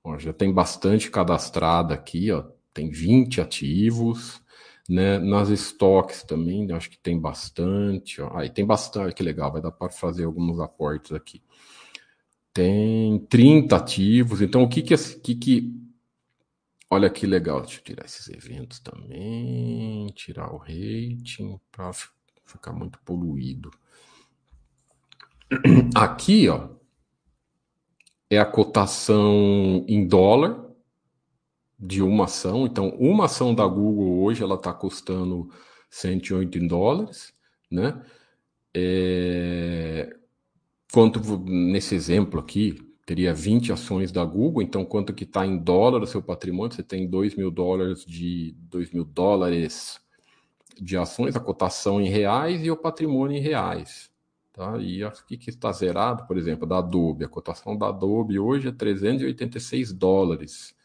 [0.04, 2.44] Ó, já tem bastante cadastrada aqui, ó.
[2.74, 4.42] Tem 20 ativos.
[4.90, 5.20] Né?
[5.20, 8.20] Nas estoques também, acho que tem bastante.
[8.22, 8.36] Ó.
[8.36, 11.44] Aí tem bastante, que legal, vai dar para fazer alguns aportes aqui.
[12.52, 15.89] Tem 30 ativos, então o que que, que, que
[16.92, 21.92] Olha que legal, deixa eu tirar esses eventos também, tirar o rating para
[22.44, 23.70] ficar muito poluído.
[25.94, 26.70] Aqui, ó,
[28.28, 30.66] é a cotação em dólar
[31.80, 32.66] de uma ação.
[32.66, 35.48] Então, uma ação da Google hoje ela está custando
[35.92, 37.32] 108 dólares,
[37.70, 38.04] né?
[38.74, 40.16] É...
[40.92, 46.04] Quanto nesse exemplo aqui teria 20 ações da Google, então quanto que está em dólar
[46.04, 46.76] o seu patrimônio?
[46.76, 50.00] Você tem 2 mil dólares de 2 mil dólares
[50.80, 54.12] de ações, a cotação em reais e o patrimônio em reais.
[54.54, 54.78] Tá?
[54.78, 57.26] E aqui que está zerado, por exemplo, da Adobe.
[57.26, 60.76] A cotação da Adobe hoje é 386 dólares.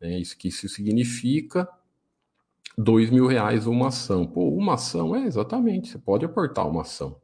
[0.00, 0.18] Né?
[0.18, 1.68] Isso que isso significa
[2.76, 4.26] dois mil reais uma ação.
[4.26, 7.20] Pô, uma ação é exatamente, você pode aportar uma ação.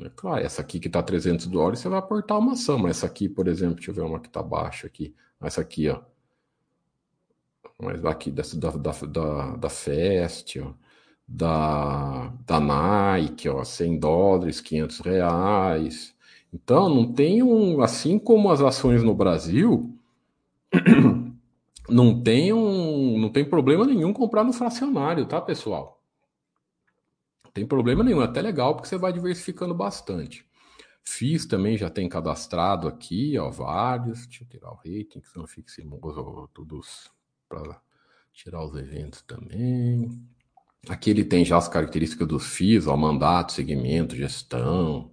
[0.00, 0.10] Né?
[0.16, 3.28] Claro, essa aqui que está 300 dólares, você vai aportar uma ação, mas essa aqui,
[3.28, 5.14] por exemplo, deixa eu ver uma que está baixa aqui.
[5.40, 6.00] Essa aqui, ó.
[7.78, 10.72] Mas daqui, dessa, da, da, da, da Fest, ó.
[11.28, 16.14] Da, da Nike, ó, 100 dólares, 500 reais.
[16.52, 17.80] Então, não tem um.
[17.82, 19.96] Assim como as ações no Brasil,
[21.88, 25.99] não tem um, não tem problema nenhum comprar no fracionário, tá, pessoal?
[27.52, 30.46] Tem problema nenhum, é até legal porque você vai diversificando bastante.
[31.02, 34.26] FIS também já tem cadastrado aqui, ó, vários.
[34.26, 36.00] Deixa eu tirar o rating, que são fiximos
[36.52, 37.10] todos
[37.48, 37.80] para
[38.32, 40.08] tirar os eventos também.
[40.88, 45.12] Aqui ele tem já as características dos FIIs, ó, mandato, segmento, gestão.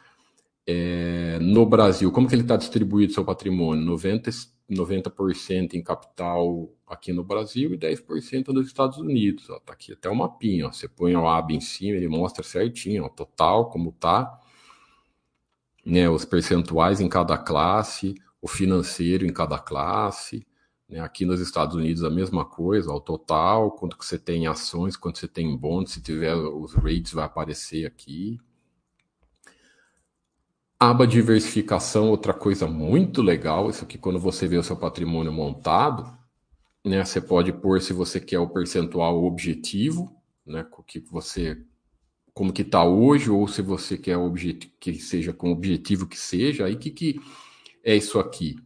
[0.67, 3.85] É, no Brasil, como que ele está distribuído seu patrimônio?
[3.85, 4.31] 90,
[4.71, 9.49] 90% em capital aqui no Brasil e 10% nos Estados Unidos.
[9.49, 10.67] Está aqui até o mapinha.
[10.67, 14.39] Você põe o AB em cima, ele mostra certinho, ó, total, como tá,
[15.85, 20.47] né, os percentuais em cada classe, o financeiro em cada classe,
[20.91, 21.01] né?
[21.01, 24.97] Aqui nos Estados Unidos a mesma coisa, ao total, quanto que você tem em ações,
[24.97, 28.39] quanto você tem em se tiver os rates vai aparecer aqui.
[30.79, 36.19] Aba diversificação, outra coisa muito legal, isso aqui quando você vê o seu patrimônio montado,
[36.85, 41.63] né, você pode pôr se você quer o percentual objetivo, né, que você
[42.33, 44.17] como que está hoje ou se você quer
[44.81, 47.21] que seja com objetivo que seja, aí que que
[47.85, 48.57] é isso aqui?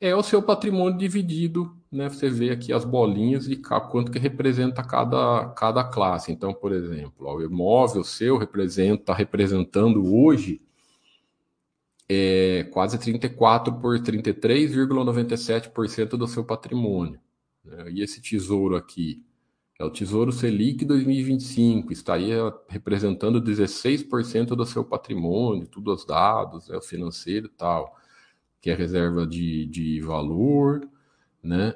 [0.00, 2.08] é o seu patrimônio dividido, né?
[2.08, 6.32] Você vê aqui as bolinhas de quanto que representa cada, cada classe.
[6.32, 10.60] Então, por exemplo, ó, o imóvel seu representa, tá representando hoje
[12.08, 17.20] é, quase 34 por 33,97% do seu patrimônio.
[17.64, 17.90] Né?
[17.92, 19.22] E esse tesouro aqui
[19.78, 26.76] é o Tesouro Selic 2025, estaria representando 16% do seu patrimônio, tudo os dados, é
[26.76, 27.96] o financeiro e tal
[28.60, 30.88] que é reserva de, de valor,
[31.42, 31.74] né?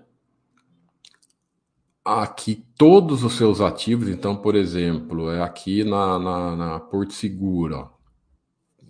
[2.04, 7.76] Aqui todos os seus ativos, então, por exemplo, é aqui na, na, na Porto Seguro,
[7.76, 7.90] ó,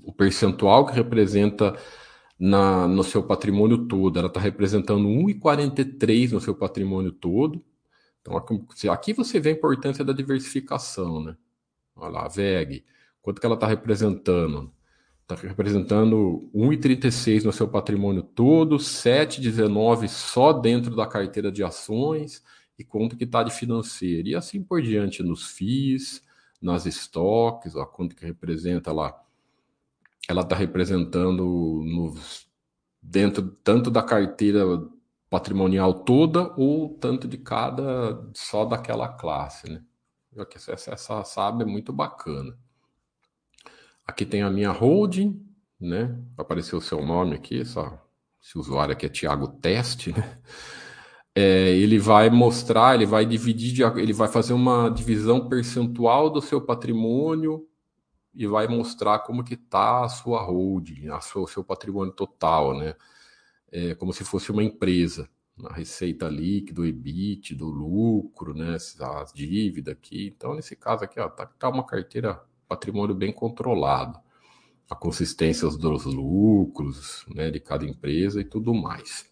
[0.03, 1.79] o percentual que representa
[2.39, 7.65] na, no seu patrimônio todo, ela está representando 1,43 no seu patrimônio todo.
[8.21, 8.37] Então,
[8.91, 11.37] aqui, você vê a importância da diversificação, né?
[11.95, 12.85] Olha lá, a VEG,
[13.21, 14.73] quanto que ela está representando?
[15.35, 22.43] Está representando 1,36 no seu patrimônio todo, 7,19 só dentro da carteira de ações
[22.79, 24.29] e quanto que está de financeiro.
[24.29, 26.23] E assim por diante nos FIIs,
[26.61, 29.21] nas estoques, ó, quanto que representa lá.
[30.29, 31.45] Ela está representando
[31.85, 32.47] nos,
[33.01, 34.65] dentro tanto da carteira
[35.29, 39.83] patrimonial toda ou tanto de cada só daquela classe, né?
[40.55, 42.57] Essa, essa sabe é muito bacana.
[44.07, 45.41] Aqui tem a minha holding,
[45.81, 46.19] né?
[46.37, 48.03] Apareceu o seu nome aqui, só
[48.43, 50.39] esse usuário aqui é Thiago Teste, né?
[51.35, 56.61] É, ele vai mostrar, ele vai dividir, ele vai fazer uma divisão percentual do seu
[56.61, 57.67] patrimônio
[58.35, 62.77] e vai mostrar como que está a sua holding, a sua, o seu patrimônio total,
[62.77, 62.95] né?
[63.71, 65.29] É, como se fosse uma empresa,
[65.65, 68.75] a receita líquida, o EBIT, do lucro, né?
[68.75, 70.27] As dívidas aqui.
[70.37, 72.43] Então, nesse caso aqui, ó, tá, tá uma carteira
[72.73, 74.19] patrimônio bem controlado,
[74.89, 79.31] a consistência dos lucros né, de cada empresa e tudo mais.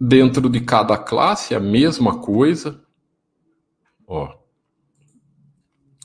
[0.00, 2.84] Dentro de cada classe, a mesma coisa.
[4.04, 4.36] Ó,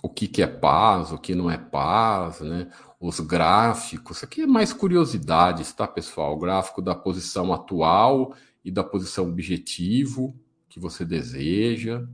[0.04, 2.70] o que, que é paz, o que não é paz, né?
[3.00, 4.18] Os gráficos.
[4.18, 6.36] Isso aqui é mais curiosidades, tá, pessoal?
[6.36, 10.40] O gráfico da posição atual e da posição objetivo
[10.70, 12.08] que você deseja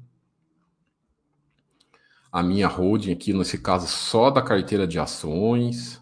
[2.34, 6.01] a minha holding aqui, nesse caso, só da carteira de ações,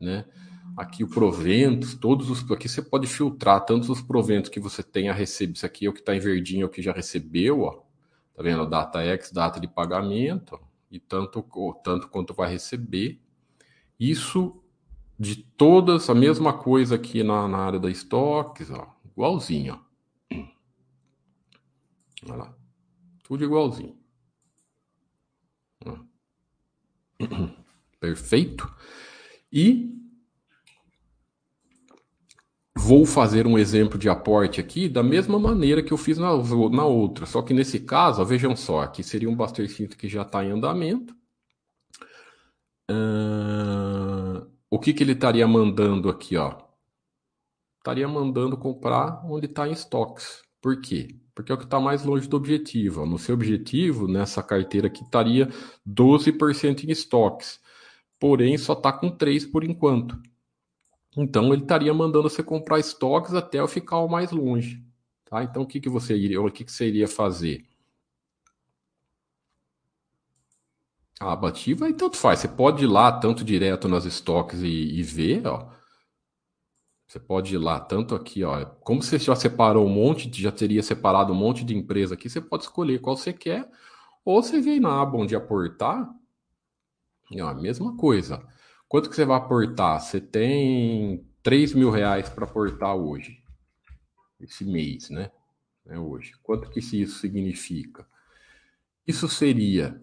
[0.00, 0.24] né?
[0.74, 2.50] Aqui o proventos, todos os.
[2.50, 5.52] Aqui você pode filtrar tantos os proventos que você tem a receber.
[5.52, 7.82] Isso aqui é o que está em verdinho, é o que já recebeu, ó.
[8.34, 8.66] Tá vendo?
[8.66, 10.58] Data X, data de pagamento.
[10.90, 11.44] e tanto,
[11.84, 13.20] tanto quanto vai receber.
[14.00, 14.62] Isso
[15.18, 19.80] de todas, a mesma coisa aqui na, na área da estoques, ó, igualzinho.
[20.32, 20.36] Ó.
[22.28, 22.54] Olha lá.
[23.24, 23.95] Tudo igualzinho.
[28.00, 28.72] Perfeito?
[29.52, 29.96] E
[32.76, 36.30] vou fazer um exemplo de aporte aqui da mesma maneira que eu fiz na,
[36.70, 37.26] na outra.
[37.26, 40.50] Só que nesse caso, ó, vejam só, aqui seria um Buster que já está em
[40.50, 41.14] andamento.
[42.90, 46.36] Uh, o que, que ele estaria mandando aqui?
[46.36, 46.56] Ó?
[47.78, 50.45] Estaria mandando comprar onde está em estoques.
[50.60, 51.16] Por quê?
[51.34, 53.04] Porque é o que está mais longe do objetivo.
[53.06, 55.48] No seu objetivo, nessa carteira aqui, estaria
[55.86, 57.60] 12% em estoques.
[58.18, 60.20] Porém, só está com 3 por enquanto.
[61.16, 64.84] Então ele estaria mandando você comprar estoques até eu ficar o mais longe.
[65.24, 65.42] Tá?
[65.42, 67.64] Então o que, que você iria, o que, que você iria fazer?
[71.18, 72.40] A abativa, aí tanto faz.
[72.40, 75.70] Você pode ir lá tanto direto nas estoques e, e ver, ó.
[77.06, 78.64] Você pode ir lá tanto aqui, ó.
[78.64, 82.40] Como você já separou um monte, já teria separado um monte de empresa aqui, você
[82.40, 83.70] pode escolher qual você quer.
[84.24, 86.10] Ou você vem na aba onde aportar,
[87.32, 88.44] é a mesma coisa.
[88.88, 90.00] Quanto que você vai aportar?
[90.00, 93.40] Você tem 3 mil reais para aportar hoje,
[94.40, 95.30] esse mês, né?
[95.86, 96.32] É hoje.
[96.42, 98.04] Quanto que isso significa?
[99.06, 100.00] Isso seria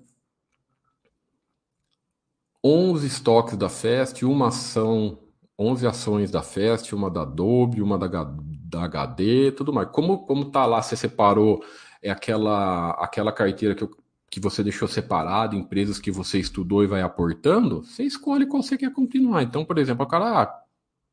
[2.63, 5.22] 11 estoques da Fest, uma ação,
[5.63, 9.89] 11 ações da Fest, uma da Adobe, uma da, da HD, tudo mais.
[9.89, 11.63] Como, como tá lá, você separou
[12.01, 13.91] é aquela, aquela carteira que eu
[14.33, 18.75] que você deixou separado, empresas que você estudou e vai aportando, você escolhe qual você
[18.75, 19.43] quer continuar.
[19.43, 20.63] Então, por exemplo, o cara ah,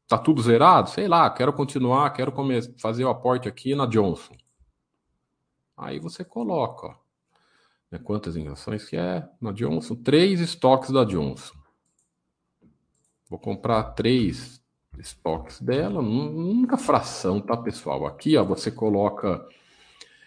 [0.08, 2.32] tá tudo zerado, sei lá, quero continuar, quero
[2.78, 4.34] fazer o aporte aqui na Johnson.
[5.76, 6.94] Aí você coloca, ó,
[7.90, 9.96] né, quantas ações que é na Johnson?
[9.96, 11.59] Três estoques da Johnson.
[13.30, 14.60] Vou comprar três
[14.98, 18.04] estoques dela, nunca fração, tá, pessoal?
[18.04, 19.46] Aqui, ó, você coloca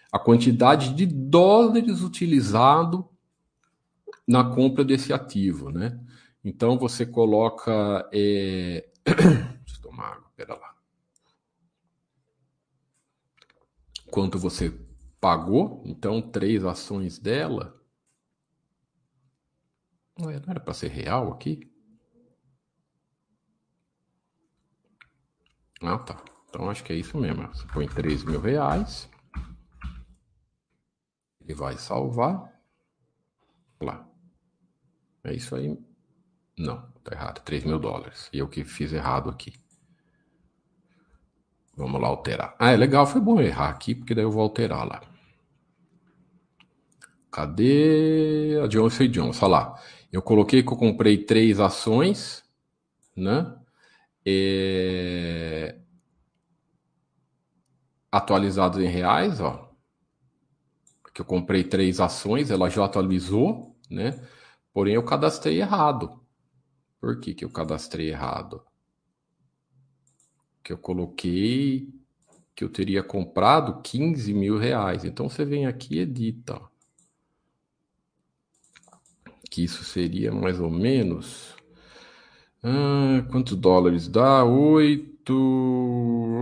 [0.10, 3.10] a quantidade de dólares utilizado
[4.26, 6.00] na compra desse ativo, né?
[6.42, 8.10] Então você coloca.
[8.14, 8.90] É...
[9.06, 10.74] Deixa eu tomar água, pera lá.
[14.10, 14.72] Quanto você
[15.20, 17.78] pagou, então três ações dela.
[20.18, 21.73] Não era para ser real aqui?
[25.84, 26.18] Ah, tá.
[26.50, 27.48] Então acho que é isso mesmo.
[27.48, 29.10] Você põe 3 mil reais.
[31.42, 32.52] Ele vai salvar.
[33.82, 34.08] Lá.
[35.24, 35.78] É isso aí.
[36.58, 37.42] Não, tá errado.
[37.44, 38.30] 3 mil dólares.
[38.32, 39.54] E eu que fiz errado aqui.
[41.76, 42.56] Vamos lá alterar.
[42.58, 43.06] Ah, é legal.
[43.06, 45.02] Foi bom errar aqui, porque daí eu vou alterar lá.
[47.32, 49.46] Cadê a Johnson Johnson?
[49.46, 49.82] Olha lá.
[50.12, 52.44] Eu coloquei que eu comprei três ações,
[53.18, 53.58] né?
[54.26, 55.78] É...
[58.12, 59.74] Atualizados em reais, ó
[61.14, 64.20] que eu comprei três ações, ela já atualizou, né?
[64.74, 66.20] Porém, eu cadastrei errado.
[67.00, 68.64] Por que, que eu cadastrei errado?
[70.64, 71.94] Que eu coloquei
[72.56, 75.06] que eu teria comprado 15 mil reais.
[75.06, 76.60] Então você vem aqui e edita.
[79.52, 81.56] Que isso seria mais ou menos.
[82.64, 84.44] Ah, quantos dólares dá?
[84.46, 85.34] Oito.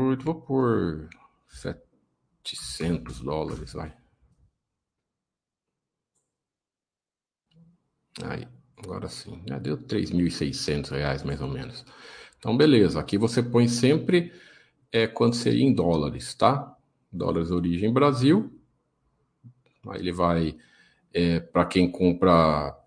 [0.10, 0.24] Oito.
[0.24, 1.10] Vou pôr
[1.50, 3.94] 700 dólares, vai.
[8.24, 8.48] Aí,
[8.78, 9.42] agora sim.
[9.48, 11.86] Já deu 3.600 reais, mais ou menos.
[12.38, 13.00] Então, beleza.
[13.00, 14.32] Aqui você põe sempre
[14.92, 16.76] é, quanto seria em dólares, tá?
[17.12, 18.52] Dólares origem Brasil.
[19.88, 20.58] Aí ele vai
[21.14, 22.78] é, para quem compra.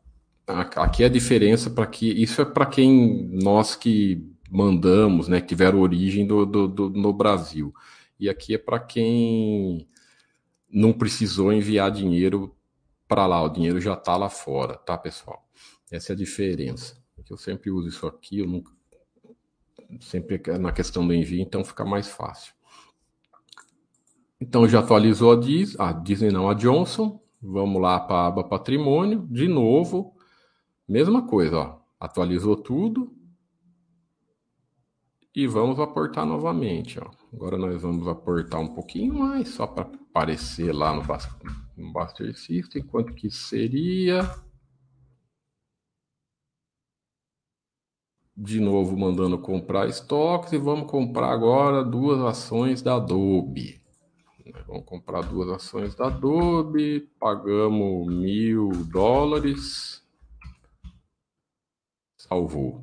[0.46, 2.10] Aqui é a diferença para que.
[2.10, 5.40] Isso é para quem nós que mandamos, né?
[5.40, 7.74] Que tiveram origem do, do, do no Brasil.
[8.18, 9.88] E aqui é para quem
[10.70, 12.54] não precisou enviar dinheiro
[13.06, 15.46] para lá, o dinheiro já está lá fora, tá, pessoal?
[15.90, 16.96] Essa é a diferença.
[17.30, 18.72] Eu sempre uso isso aqui, eu nunca.
[20.00, 22.52] Sempre na questão do envio, então fica mais fácil.
[24.40, 27.20] Então já atualizou a Disney, a Disney não, a Johnson.
[27.40, 30.13] Vamos lá para a aba patrimônio, de novo,
[30.88, 31.80] mesma coisa, ó.
[31.98, 33.12] Atualizou tudo.
[35.34, 37.10] E vamos aportar novamente, ó.
[37.32, 41.02] Agora nós vamos aportar um pouquinho mais, só para aparecer lá no,
[41.76, 44.22] no Buster System, quanto que seria.
[48.36, 53.80] De novo, mandando comprar estoques e vamos comprar agora duas ações da Adobe.
[54.66, 60.03] Vamos comprar duas ações da Adobe, pagamos mil dólares.
[62.28, 62.82] Salvou.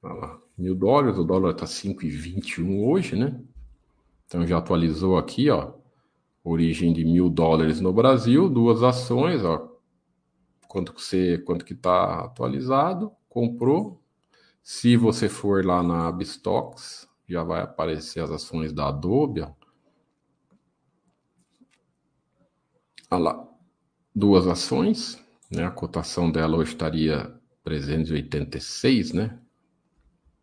[0.00, 0.40] Olha lá.
[0.56, 3.38] Mil dólares, o dólar está 5,21 hoje, né?
[4.26, 5.74] Então já atualizou aqui, ó.
[6.42, 9.76] Origem de mil dólares no Brasil, duas ações, ó.
[10.68, 14.00] Quanto que você, quanto que está atualizado, comprou.
[14.62, 19.50] Se você for lá na Abstocks, já vai aparecer as ações da Adobe, ó.
[23.10, 23.48] Olha lá,
[24.14, 25.64] duas ações, né?
[25.64, 27.35] A cotação dela hoje estaria
[27.66, 29.36] 386, né?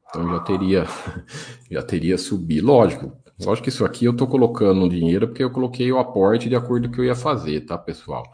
[0.10, 0.86] Então já teria
[1.72, 2.68] já teria subido.
[2.68, 6.50] Lógico, lógico que isso aqui eu estou colocando no dinheiro porque eu coloquei o aporte
[6.50, 8.30] de acordo com o que eu ia fazer, tá, pessoal?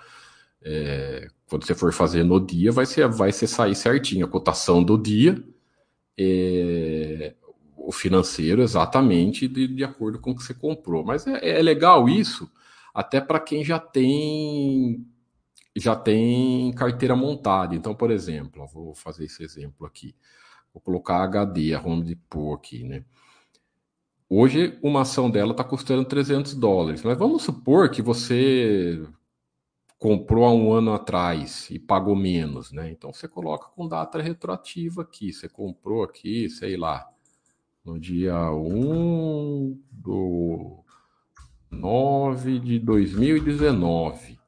[0.63, 4.83] É, quando você for fazer no dia, vai ser, vai ser sair certinho a cotação
[4.83, 5.41] do dia,
[6.17, 7.35] é,
[7.77, 11.05] o financeiro exatamente de, de acordo com o que você comprou.
[11.05, 12.51] Mas é, é legal isso,
[12.93, 15.05] até para quem já tem
[15.80, 17.75] já tem carteira montada.
[17.75, 20.15] Então, por exemplo, vou fazer esse exemplo aqui.
[20.73, 23.03] Vou colocar HD, a Home Depot aqui, né?
[24.30, 27.01] Hoje, uma ação dela está custando 300 dólares.
[27.03, 29.03] Mas vamos supor que você
[29.97, 32.91] comprou há um ano atrás e pagou menos, né?
[32.91, 35.34] Então, você coloca com data retroativa aqui.
[35.34, 37.09] Você comprou aqui, sei lá,
[37.84, 40.84] no dia 1 do
[41.71, 44.38] 9 de 2019.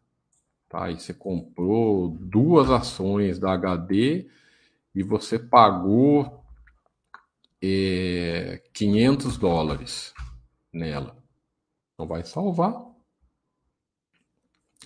[0.72, 0.90] Tá?
[0.90, 4.30] E você comprou duas ações da HD
[4.96, 6.42] e você pagou
[7.62, 10.14] é, 500 dólares
[10.72, 11.18] nela.
[12.00, 12.74] Não vai salvar.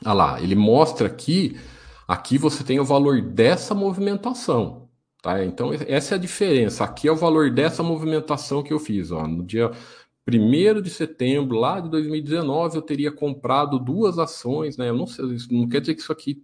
[0.04, 1.56] Olha lá, ele mostra aqui,
[2.08, 4.90] aqui você tem o valor dessa movimentação.
[5.22, 5.46] Tá?
[5.46, 6.84] Então, essa é a diferença.
[6.84, 9.12] Aqui é o valor dessa movimentação que eu fiz.
[9.12, 9.28] Ó.
[9.28, 9.72] No dia
[10.28, 14.78] 1 de setembro, lá de 2019, eu teria comprado duas ações.
[14.78, 14.90] Né?
[14.90, 16.44] Eu não, sei, não quer dizer que isso aqui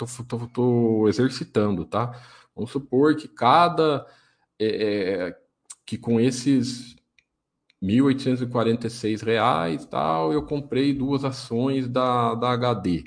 [0.00, 2.20] estou exercitando, tá?
[2.54, 4.06] Vamos supor que cada.
[4.58, 5.38] É, é
[5.86, 6.96] que com esses
[7.82, 13.04] 1.846 reais tal, eu comprei duas ações da, da HD.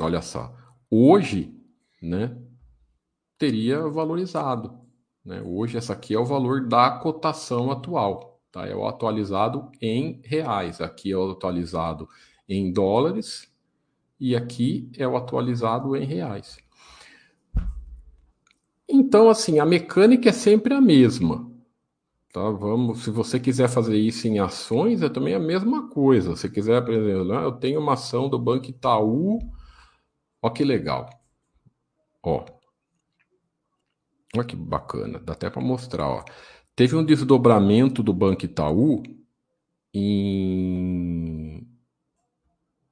[0.00, 0.56] Olha só.
[0.90, 1.54] Hoje,
[2.00, 2.36] né,
[3.38, 4.83] teria valorizado.
[5.24, 5.42] Né?
[5.44, 8.40] Hoje, essa aqui é o valor da cotação atual.
[8.52, 8.66] Tá?
[8.66, 10.80] É o atualizado em reais.
[10.80, 12.08] Aqui é o atualizado
[12.48, 13.50] em dólares
[14.20, 16.58] e aqui é o atualizado em reais.
[18.88, 21.50] Então, assim, a mecânica é sempre a mesma.
[22.32, 22.50] Tá?
[22.50, 26.36] Vamos, se você quiser fazer isso em ações, é também a mesma coisa.
[26.36, 29.38] Se quiser, por exemplo, né, eu tenho uma ação do Banco Itaú,
[30.42, 31.08] ó que legal.
[32.22, 32.44] Ó.
[34.36, 36.24] Olha que bacana, dá até para mostrar, ó.
[36.76, 39.02] Teve um desdobramento do Banco Itaú
[39.92, 41.66] em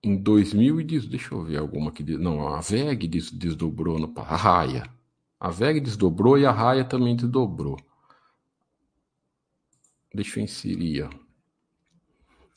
[0.04, 2.02] em 2010, deixa eu ver alguma que.
[2.18, 4.12] Não, a VEG desdobrou no.
[4.16, 4.84] A Raia.
[5.38, 7.76] A VEG desdobrou e a Raia também desdobrou.
[10.12, 11.08] Deixa eu inserir.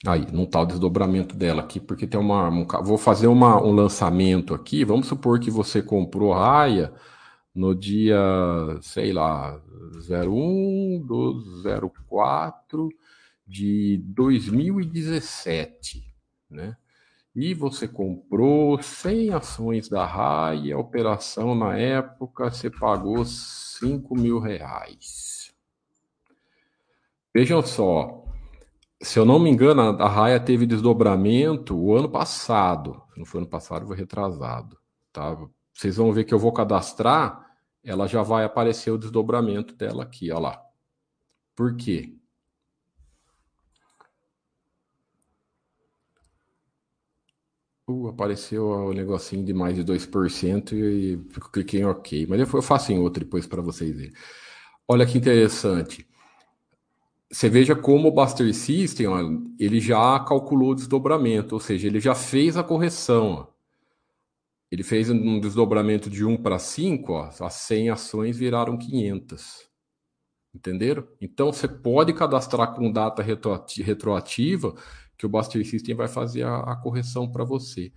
[0.06, 2.50] Aí, não tá o desdobramento dela aqui, porque tem uma.
[2.50, 4.84] Um, vou fazer uma, um lançamento aqui.
[4.84, 6.94] Vamos supor que você comprou a Raia
[7.56, 8.18] no dia,
[8.82, 9.62] sei lá,
[10.10, 11.42] 01 do
[12.10, 12.90] 04
[13.48, 16.04] de 2017,
[16.50, 16.76] né?
[17.36, 24.40] e você comprou 100 ações da RAI, a operação na época você pagou 5 mil
[24.40, 25.54] reais.
[27.34, 28.24] Vejam só,
[29.02, 33.02] se eu não me engano, a Raia teve desdobramento o ano passado.
[33.18, 34.78] Não foi ano passado, foi retrasado.
[35.12, 35.38] Tá?
[35.74, 37.45] Vocês vão ver que eu vou cadastrar,
[37.86, 40.62] ela já vai aparecer o desdobramento dela aqui, ó lá.
[41.56, 42.16] Por quê?
[47.88, 52.26] Uh, apareceu o negocinho de mais de 2% e eu cliquei em OK.
[52.28, 54.14] Mas eu faço em outro depois para vocês verem.
[54.88, 56.08] Olha que interessante.
[57.32, 59.20] Você veja como o Buster System, ó,
[59.60, 63.32] ele já calculou o desdobramento, ou seja, ele já fez a correção.
[63.52, 63.55] Ó.
[64.72, 69.70] Ele fez um desdobramento de 1 para 5, ó, as 100 ações viraram 500.
[70.54, 71.08] Entenderam?
[71.22, 74.74] Então você pode cadastrar com data retroativa
[75.18, 77.92] que o Buster System vai fazer a, a correção para você.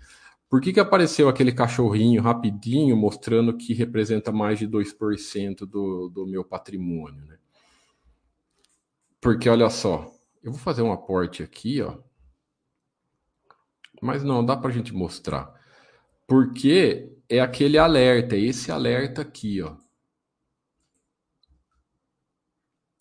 [0.49, 6.27] Por que, que apareceu aquele cachorrinho rapidinho mostrando que representa mais de 2% do, do
[6.27, 7.24] meu patrimônio?
[7.27, 7.39] Né?
[9.20, 10.11] Porque olha só,
[10.43, 11.99] eu vou fazer um aporte aqui, ó.
[14.01, 15.57] Mas não, dá para a gente mostrar.
[16.28, 19.76] Porque é aquele alerta, é esse alerta aqui, ó.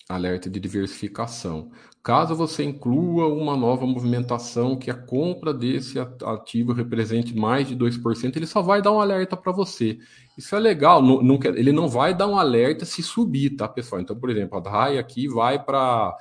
[0.10, 1.70] Alerta de diversificação.
[2.02, 8.38] Caso você inclua uma nova movimentação que a compra desse ativo represente mais de 2%,
[8.38, 10.00] ele só vai dar um alerta para você.
[10.38, 14.00] Isso é legal, não, não, ele não vai dar um alerta se subir, tá, pessoal?
[14.00, 16.16] Então, por exemplo, a DRAI aqui vai para.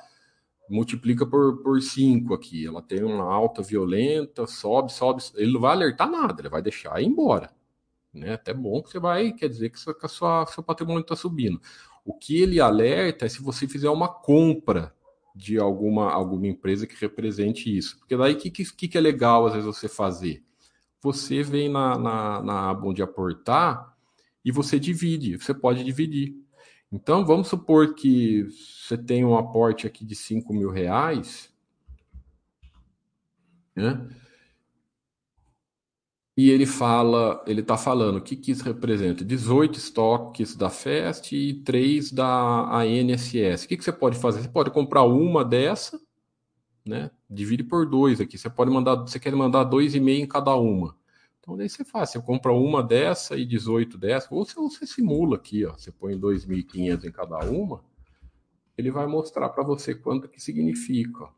[0.69, 2.65] Multiplica por, por 5 aqui.
[2.65, 5.23] Ela tem uma alta violenta, sobe, sobe.
[5.35, 7.49] Ele não vai alertar nada, ele vai deixar ir embora.
[8.13, 8.33] Né?
[8.33, 11.61] Até bom que você vai, quer dizer que, que a sua, seu patrimônio está subindo.
[12.03, 14.93] O que ele alerta é se você fizer uma compra
[15.35, 17.99] de alguma, alguma empresa que represente isso.
[17.99, 20.43] Porque daí o que, que, que é legal às vezes você fazer?
[21.01, 23.95] Você vem na, na, na aba onde aportar
[24.43, 26.33] e você divide, você pode dividir.
[26.91, 28.47] Então vamos supor que
[28.87, 31.53] você tem um aporte aqui de 5 mil reais,
[33.75, 34.07] né?
[36.37, 39.25] E ele fala, ele está falando o que, que isso representa?
[39.25, 43.65] 18 estoques da FEST e 3 da ANSS.
[43.65, 44.43] O que, que você pode fazer?
[44.43, 45.99] Você pode comprar uma dessa,
[46.85, 47.09] né?
[47.27, 48.37] Divide por dois aqui.
[48.37, 50.95] Você pode mandar, você quer mandar dois e meio em cada uma.
[51.39, 55.37] Então daí você faz, você compra uma dessa e 18 dessa, ou você, você simula
[55.37, 55.73] aqui, ó.
[55.73, 57.83] Você põe 2.500 em cada uma,
[58.77, 61.29] ele vai mostrar para você quanto que significa.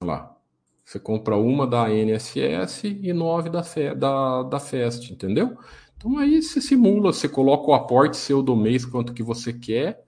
[0.00, 0.36] Olha lá.
[0.84, 3.62] Você compra uma da NSS e nove da,
[3.94, 5.56] da, da FEST, entendeu?
[5.96, 10.04] Então aí você simula, você coloca o aporte seu do mês, quanto que você quer,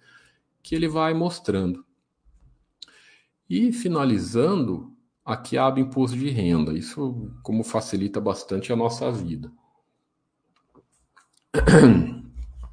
[0.63, 1.85] que ele vai mostrando.
[3.49, 4.93] E finalizando,
[5.25, 6.77] aqui abre imposto de renda.
[6.77, 9.53] Isso como facilita bastante a nossa vida.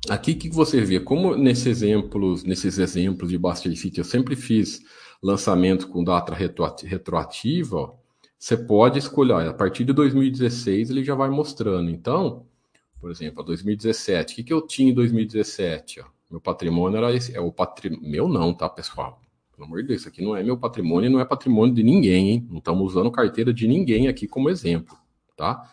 [0.09, 4.81] Aqui que você vê, como nesses exemplos, nesses exemplos de Buster City, eu sempre fiz
[5.21, 7.93] lançamento com data retroativa, ó,
[8.37, 11.91] você pode escolher, a partir de 2016 ele já vai mostrando.
[11.91, 12.47] Então,
[12.99, 16.01] por exemplo, 2017, o que, que eu tinha em 2017?
[16.01, 16.05] Ó?
[16.29, 19.21] Meu patrimônio era esse, é o patrimônio, meu não, tá, pessoal?
[19.55, 22.31] Pelo amor de Deus, isso aqui não é meu patrimônio, não é patrimônio de ninguém,
[22.31, 22.47] hein?
[22.49, 24.97] Não estamos usando carteira de ninguém aqui como exemplo,
[25.37, 25.69] tá?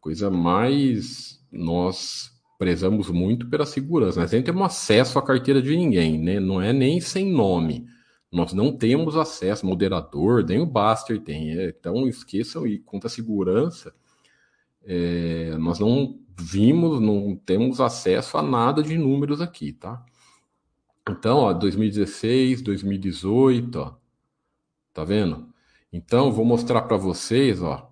[0.00, 4.20] Coisa mais nós prezamos muito pela segurança.
[4.20, 6.40] Nós nem temos acesso à carteira de ninguém, né?
[6.40, 7.86] Não é nem sem nome.
[8.30, 11.56] Nós não temos acesso, moderador, nem o Baster tem.
[11.56, 13.94] É, então esqueçam e quanto à segurança,
[14.84, 20.04] é, nós não vimos, não temos acesso a nada de números aqui, tá?
[21.08, 23.96] Então, ó, 2016, 2018, ó,
[24.92, 25.48] tá vendo?
[25.92, 27.90] Então, vou mostrar para vocês, ó.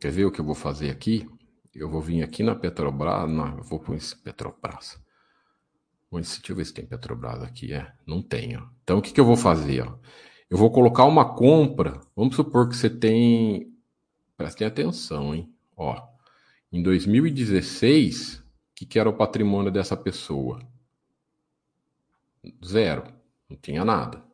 [0.00, 1.26] Quer ver o que eu vou fazer aqui?
[1.78, 4.98] Eu vou vir aqui na Petrobras, na, vou pôr esse Petrobras.
[6.10, 7.74] Deixa eu ver se tem Petrobras aqui.
[7.74, 8.56] É, não tem.
[8.56, 8.62] Ó.
[8.82, 9.82] Então, o que, que eu vou fazer?
[9.82, 9.98] Ó?
[10.48, 12.00] Eu vou colocar uma compra.
[12.14, 13.70] Vamos supor que você tem.
[14.36, 15.52] Prestem atenção, hein?
[15.76, 16.00] Ó,
[16.72, 18.42] em 2016, o
[18.74, 20.60] que, que era o patrimônio dessa pessoa?
[22.64, 23.04] Zero.
[23.48, 24.24] Não tinha nada.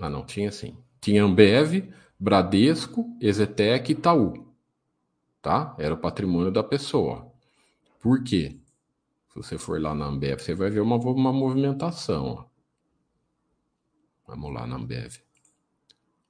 [0.00, 0.76] Ah, não, tinha sim.
[1.00, 4.49] Tinha Ambev, Bradesco, Ezetec e Itaú.
[5.42, 5.74] Tá?
[5.78, 7.32] Era o patrimônio da pessoa.
[8.00, 8.60] Por quê?
[9.28, 12.26] Se você for lá na Ambev, você vai ver uma, uma movimentação.
[12.26, 12.44] Ó.
[14.26, 15.16] Vamos lá na Ambev.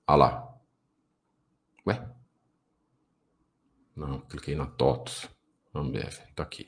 [0.06, 0.54] Olha lá.
[1.86, 2.08] Ué?
[3.96, 5.28] Não, cliquei na TOTOS.
[5.74, 6.66] Ambev, tá aqui.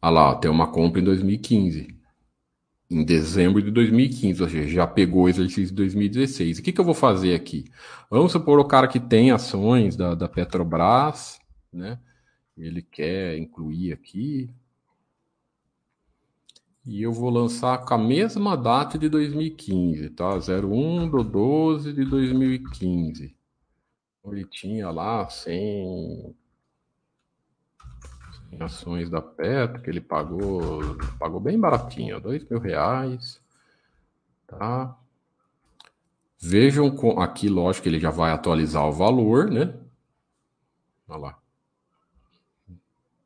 [0.00, 1.97] Olha lá, tem uma compra em 2015.
[2.90, 6.58] Em dezembro de 2015, ou seja, já pegou o exercício de 2016.
[6.58, 7.64] O que, que eu vou fazer aqui?
[8.10, 11.38] Vamos supor o cara que tem ações da, da Petrobras,
[11.72, 11.98] né?
[12.56, 14.50] Ele quer incluir aqui,
[16.88, 20.30] e eu vou lançar com a mesma data de 2015, tá?
[20.36, 23.36] 01 do 12 de 2015.
[24.24, 26.34] Ele tinha lá 100,
[28.50, 33.40] 100 ações da Petro, que ele pagou, pagou bem baratinho, dois mil reais,
[34.46, 34.96] tá?
[36.40, 39.74] Vejam com, aqui, lógico que ele já vai atualizar o valor, né?
[41.08, 41.38] Olha lá.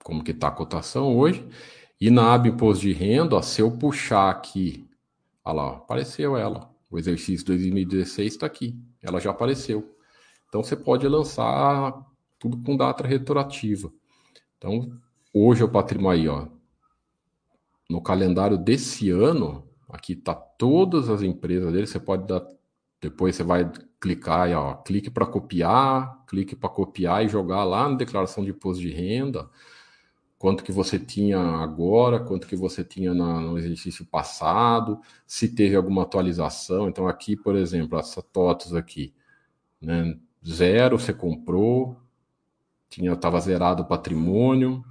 [0.03, 1.47] Como que tá a cotação hoje.
[2.01, 4.89] E na aba imposto de renda, ó, se eu puxar aqui,
[5.45, 6.71] olha lá, apareceu ela.
[6.91, 9.97] O exercício 2016 está aqui, ela já apareceu.
[10.49, 11.95] Então você pode lançar
[12.39, 13.93] tudo com data retroativa.
[14.59, 14.99] Então,
[15.33, 16.49] hoje é o patrimônio aí, ó.
[17.89, 22.47] No calendário desse ano, aqui tá todas as empresas dele, você pode dar
[23.01, 27.89] depois você vai clicar aí, ó, clique para copiar, clique para copiar e jogar lá
[27.89, 29.51] na declaração de imposto de renda
[30.43, 35.77] quanto que você tinha agora, quanto que você tinha na, no exercício passado, se teve
[35.77, 36.89] alguma atualização.
[36.89, 39.15] Então aqui, por exemplo, essa TOTOS aqui,
[39.81, 41.97] né, zero você comprou,
[42.91, 44.85] tinha estava zerado o patrimônio,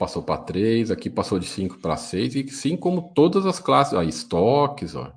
[0.00, 3.92] passou para 3, aqui passou de 5 para 6, e sim como todas as classes,
[3.92, 5.12] ó, estoques, ó,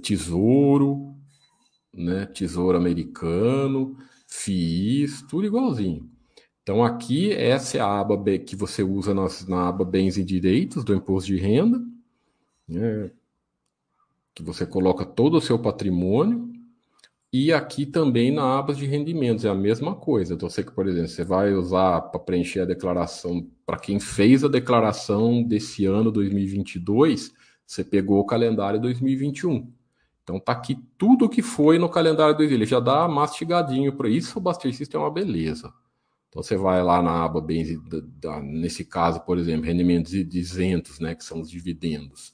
[0.00, 1.14] tesouro,
[1.92, 6.10] né, tesouro americano, FIIs, tudo igualzinho.
[6.62, 10.82] Então aqui essa é a aba que você usa na, na aba bens e direitos
[10.84, 11.78] do imposto de renda,
[12.66, 13.10] né,
[14.34, 16.50] que você coloca todo o seu patrimônio,
[17.36, 20.34] e aqui também na aba de rendimentos é a mesma coisa.
[20.34, 24.44] Então, você que, por exemplo, você vai usar para preencher a declaração, para quem fez
[24.44, 27.32] a declaração desse ano 2022,
[27.66, 29.68] você pegou o calendário 2021.
[30.22, 32.54] Então tá aqui tudo que foi no calendário 2021.
[32.54, 34.38] Ele já dá mastigadinho para isso.
[34.38, 35.72] O Buster System é uma beleza.
[36.28, 37.68] Então você vai lá na aba bens,
[38.44, 42.32] nesse caso, por exemplo, rendimentos isentos, né, que são os dividendos.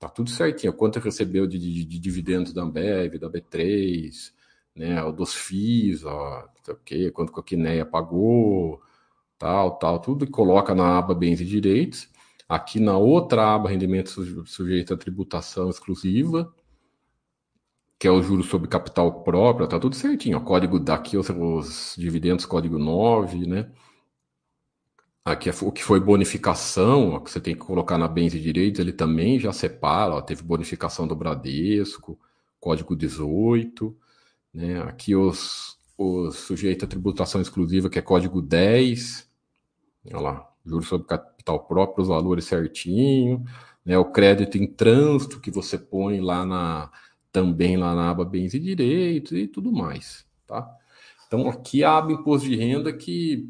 [0.00, 0.72] Tá tudo certinho.
[0.72, 4.32] Quanto recebeu de, de, de, dividendos da Ambev, da B3,
[4.74, 5.02] né?
[5.04, 8.82] O dos FIIs, ó, okay, quanto que a Quineia pagou,
[9.38, 12.08] tal, tal, tudo e coloca na aba bens e direitos.
[12.48, 14.14] Aqui na outra aba, rendimentos
[14.46, 16.52] sujeito a tributação exclusiva,
[17.98, 20.38] que é o juro sobre capital próprio, tá tudo certinho.
[20.38, 23.70] O código daqui, os, os dividendos, código 9, né?
[25.24, 28.40] Aqui é o que foi bonificação, ó, que você tem que colocar na bens e
[28.40, 32.18] direitos, ele também já separa, ó, teve bonificação do Bradesco,
[32.58, 33.94] código 18,
[34.52, 34.80] né?
[34.82, 39.28] Aqui os, os sujeitos a tributação exclusiva, que é código 10,
[40.06, 43.44] olha lá, juros sobre capital próprio, os valores certinho,
[43.84, 43.98] né?
[43.98, 46.90] O crédito em trânsito que você põe lá na
[47.32, 50.68] também lá na aba bens e direitos e tudo mais, tá?
[51.26, 53.48] Então aqui a aba imposto de renda que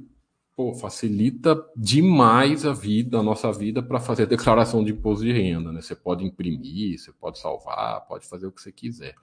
[0.61, 5.73] pô, facilita demais a vida, a nossa vida, para fazer declaração de imposto de renda.
[5.73, 5.81] Né?
[5.81, 9.15] Você pode imprimir, você pode salvar, pode fazer o que você quiser.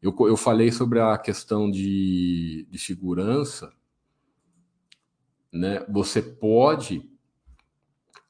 [0.00, 3.72] Eu, eu falei sobre a questão de, de segurança.
[5.52, 5.84] Né?
[5.88, 7.02] Você pode,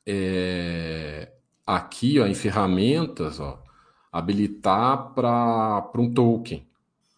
[0.07, 1.31] é,
[1.67, 3.62] aqui ó, em ferramentas, ó,
[4.11, 6.67] habilitar para um token.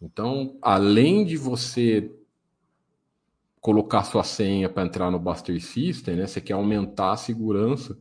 [0.00, 2.12] Então, além de você
[3.62, 6.26] colocar sua senha para entrar no Buster System, né?
[6.26, 7.96] Você quer aumentar a segurança,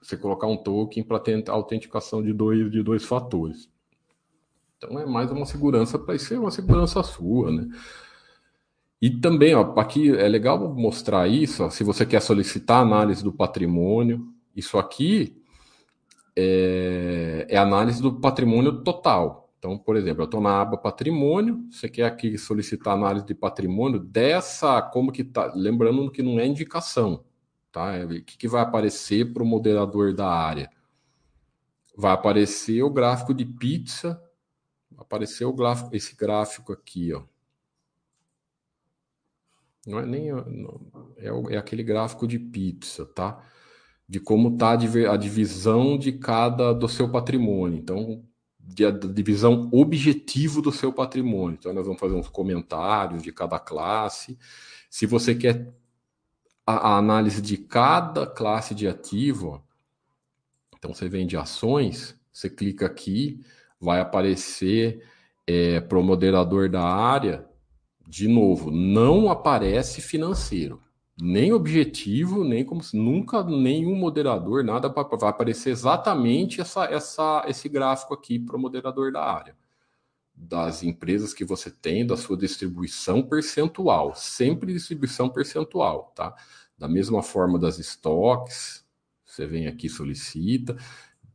[0.00, 3.70] você colocar um token para ter autenticação de dois, de dois fatores.
[4.76, 7.66] Então é mais uma segurança para ser uma segurança sua, né?
[9.00, 13.32] E também, ó, aqui é legal mostrar isso, ó, se você quer solicitar análise do
[13.32, 15.34] patrimônio, isso aqui
[16.36, 19.41] é, é análise do patrimônio total.
[19.62, 24.00] Então, por exemplo, eu estou na aba patrimônio, você quer aqui solicitar análise de patrimônio
[24.00, 27.24] dessa, como que tá, lembrando que não é indicação,
[27.70, 27.94] tá?
[27.94, 30.68] É, o que, que vai aparecer para o moderador da área?
[31.96, 34.20] Vai aparecer o gráfico de pizza,
[34.98, 37.22] aparecer o gráfico, esse gráfico aqui, ó.
[39.86, 43.40] Não é nem não, é, é aquele gráfico de pizza, tá?
[44.08, 47.78] De como está a divisão de cada do seu patrimônio.
[47.78, 48.24] Então,
[48.74, 51.56] de, divisão objetivo do seu patrimônio.
[51.58, 54.38] Então, nós vamos fazer uns comentários de cada classe.
[54.88, 55.72] Se você quer
[56.66, 59.62] a, a análise de cada classe de ativo,
[60.76, 63.40] então você vem de ações, você clica aqui,
[63.80, 65.04] vai aparecer
[65.46, 67.46] é, para o moderador da área,
[68.08, 70.82] de novo, não aparece financeiro
[71.20, 78.14] nem objetivo, nem como nunca nenhum moderador, nada vai aparecer exatamente essa, essa, esse gráfico
[78.14, 79.56] aqui para o moderador da área.
[80.34, 86.34] Das empresas que você tem, da sua distribuição percentual, sempre distribuição percentual, tá?
[86.78, 88.84] Da mesma forma das estoques,
[89.24, 90.76] você vem aqui solicita,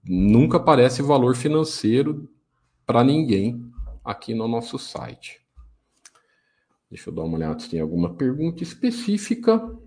[0.04, 2.30] nunca aparece valor financeiro
[2.86, 3.72] para ninguém
[4.04, 5.47] aqui no nosso site.
[6.89, 9.77] Deixa eu dar uma olhada se tem alguma pergunta específica.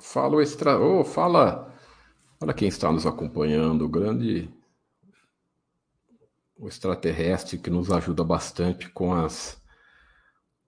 [0.00, 0.78] Fala extra.
[0.80, 1.72] Oh, fala.
[2.40, 4.48] Olha quem está nos acompanhando, o grande.
[6.56, 9.62] O extraterrestre que nos ajuda bastante com as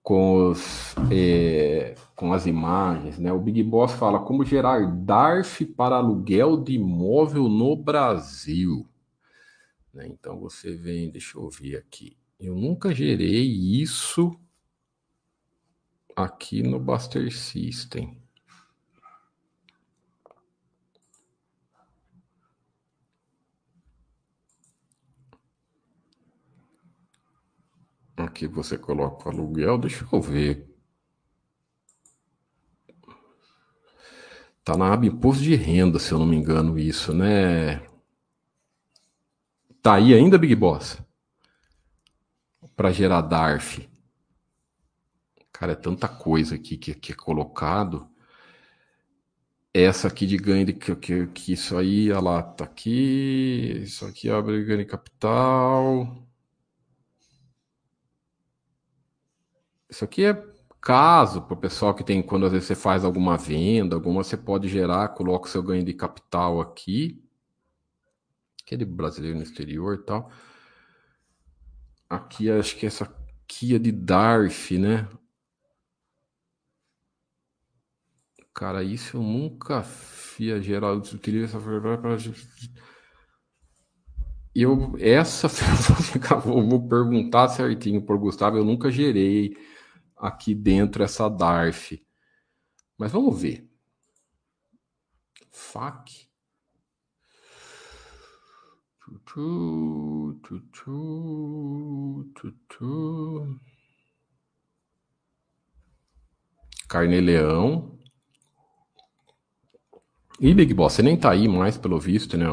[0.03, 3.31] com, os, é, com as imagens, né?
[3.31, 8.87] O Big Boss fala como gerar DARF para aluguel de imóvel no Brasil.
[9.93, 10.07] Né?
[10.07, 12.17] Então você vem, deixa eu ver aqui.
[12.39, 14.35] Eu nunca gerei isso
[16.15, 18.20] aqui no Buster System.
[28.25, 30.67] Aqui você coloca o aluguel, deixa eu ver.
[34.63, 37.81] Tá na aba imposto de renda, se eu não me engano, isso, né?
[39.81, 40.97] Tá aí ainda, Big Boss?
[42.75, 43.89] Para gerar DARF.
[45.51, 48.07] Cara, é tanta coisa aqui que, que é colocado.
[49.73, 53.81] Essa aqui de ganho de que, que, que isso aí, olha lá, tá aqui.
[53.83, 56.30] Isso aqui abre ganho de capital.
[59.91, 60.33] Isso aqui é
[60.79, 64.37] caso para o pessoal que tem, quando às vezes você faz alguma venda, alguma, você
[64.37, 67.21] pode gerar, coloca o seu ganho de capital aqui.
[68.63, 70.31] Aquele brasileiro no exterior e tal.
[72.09, 75.07] Aqui, acho que essa aqui é de DARF, né?
[78.53, 81.59] Cara, isso eu nunca fia geral utiliza essa
[81.97, 82.17] para
[84.53, 85.47] eu essa
[86.43, 89.55] vou, perguntar certinho o Gustavo, eu nunca gerei
[90.21, 92.05] aqui dentro essa DARF.
[92.97, 93.67] Mas vamos ver.
[95.49, 96.29] FAC.
[99.25, 100.39] Tutu,
[102.33, 103.59] tutu.
[106.87, 107.97] Carneleão.
[110.39, 112.45] E Big Boss, você nem tá aí mais, pelo visto, né?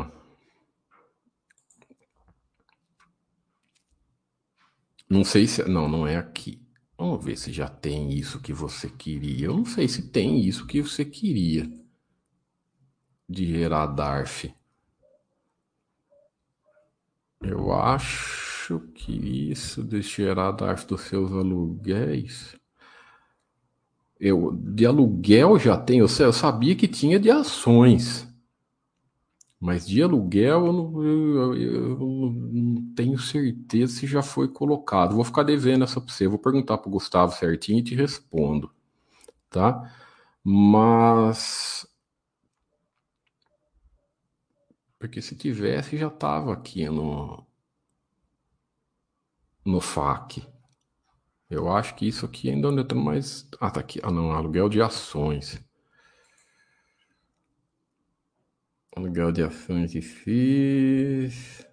[5.08, 5.64] Não sei se.
[5.64, 6.67] Não, não é aqui.
[6.98, 9.46] Vamos ver se já tem isso que você queria.
[9.46, 11.70] Eu não sei se tem isso que você queria
[13.28, 14.52] de gerar DARF.
[17.40, 22.56] Eu acho que isso de gerar DARF dos seus aluguéis.
[24.18, 26.04] Eu, de aluguel já tenho.
[26.18, 28.27] Eu sabia que tinha de ações.
[29.60, 35.14] Mas de aluguel eu não, eu, eu não, tenho certeza se já foi colocado.
[35.16, 36.28] Vou ficar devendo essa para você.
[36.28, 38.70] Vou perguntar para o Gustavo certinho e te respondo.
[39.50, 39.92] Tá?
[40.44, 41.86] Mas.
[44.98, 47.44] Porque se tivesse, já estava aqui no.
[49.64, 50.46] No FAQ.
[51.50, 53.48] Eu acho que isso aqui ainda não entra mais.
[53.60, 54.00] Ah, tá aqui.
[54.02, 54.32] Ah, não.
[54.32, 55.60] Aluguel de ações.
[58.98, 61.64] Aluguel de ações e FIIs.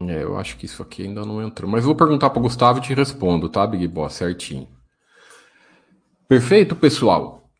[0.00, 1.68] É, eu acho que isso aqui ainda não entrou.
[1.68, 4.12] Mas vou perguntar para o Gustavo e te respondo, tá, Big Boss?
[4.12, 4.68] Certinho.
[6.28, 7.50] Perfeito, pessoal?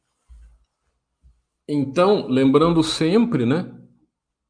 [1.69, 3.69] Então, lembrando sempre, né?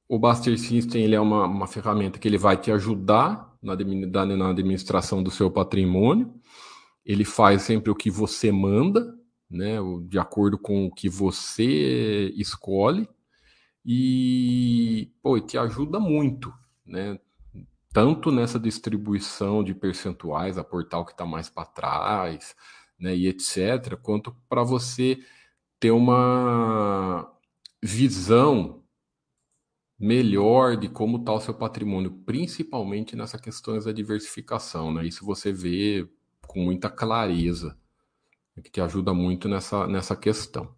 [0.06, 4.50] O Buster System ele é uma, uma ferramenta que ele vai te ajudar na, na
[4.50, 6.38] administração do seu patrimônio
[7.08, 9.18] ele faz sempre o que você manda,
[9.50, 13.08] né, de acordo com o que você escolhe,
[13.82, 16.52] e pô, te ajuda muito,
[16.84, 17.18] né,
[17.94, 22.54] tanto nessa distribuição de percentuais, a portal que está mais para trás,
[23.00, 25.18] né, e etc., quanto para você
[25.80, 27.32] ter uma
[27.82, 28.84] visão
[29.98, 35.06] melhor de como está o seu patrimônio, principalmente nessa questão da diversificação, né?
[35.06, 36.08] Isso você vê
[36.48, 37.76] com muita clareza,
[38.64, 40.74] que te ajuda muito nessa, nessa questão.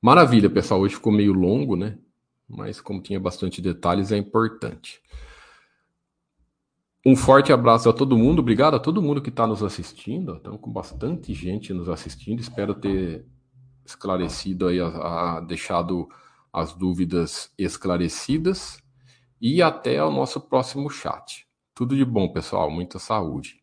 [0.00, 0.80] Maravilha, pessoal.
[0.80, 1.98] Hoje ficou meio longo, né?
[2.48, 5.02] Mas como tinha bastante detalhes, é importante.
[7.04, 8.40] Um forte abraço a todo mundo.
[8.40, 10.36] Obrigado a todo mundo que está nos assistindo.
[10.36, 12.40] Estamos com bastante gente nos assistindo.
[12.40, 13.26] Espero ter
[13.84, 16.08] esclarecido aí, a, a, deixado
[16.52, 18.80] as dúvidas esclarecidas.
[19.40, 21.48] E até o nosso próximo chat.
[21.74, 22.70] Tudo de bom, pessoal.
[22.70, 23.61] Muita saúde.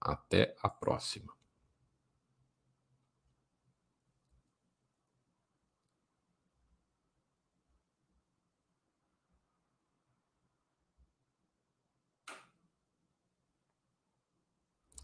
[0.00, 1.32] Até a próxima.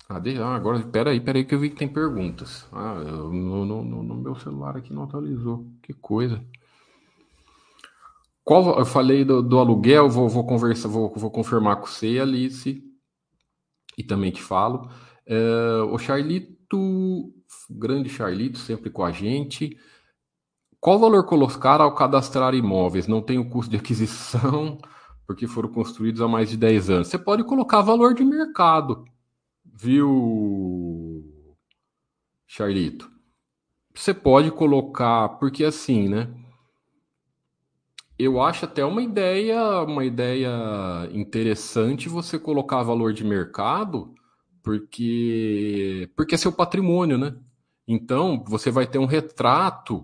[0.09, 0.37] Ah, de...
[0.39, 2.67] ah, agora, peraí, peraí, que eu vi que tem perguntas.
[2.73, 5.67] Ah, eu, no, no, no, meu celular aqui não atualizou.
[5.83, 6.45] Que coisa.
[8.45, 12.94] Qual, eu falei do, do aluguel, vou, vou conversar, vou, vou confirmar com você, Alice
[13.97, 14.89] e também te falo.
[15.27, 17.33] É, o Charlito,
[17.71, 19.79] grande Charlito, sempre com a gente.
[20.81, 23.07] Qual valor colocar ao cadastrar imóveis?
[23.07, 24.79] Não tem o custo de aquisição,
[25.27, 27.09] porque foram construídos há mais de 10 anos.
[27.09, 29.05] Você pode colocar valor de mercado,
[29.65, 31.25] viu,
[32.47, 33.11] Charlito?
[33.95, 36.29] Você pode colocar, porque assim, né?
[38.25, 40.49] Eu acho até uma ideia, uma ideia
[41.13, 44.15] interessante você colocar valor de mercado,
[44.63, 47.37] porque porque é seu patrimônio, né?
[47.87, 50.03] Então, você vai ter um retrato.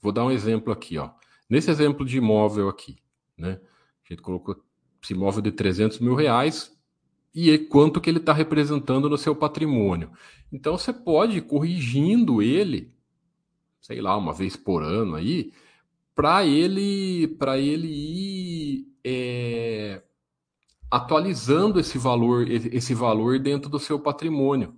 [0.00, 1.10] Vou dar um exemplo aqui, ó.
[1.48, 2.96] Nesse exemplo de imóvel aqui,
[3.38, 3.60] né?
[4.04, 4.56] A gente colocou
[5.00, 6.76] esse imóvel de 300 mil reais
[7.32, 10.10] e quanto que ele está representando no seu patrimônio.
[10.52, 12.92] Então, você pode ir corrigindo ele
[13.82, 15.52] sei lá, uma vez por ano aí,
[16.14, 20.02] para ele, para ele ir é,
[20.90, 24.74] atualizando esse valor, esse valor dentro do seu patrimônio.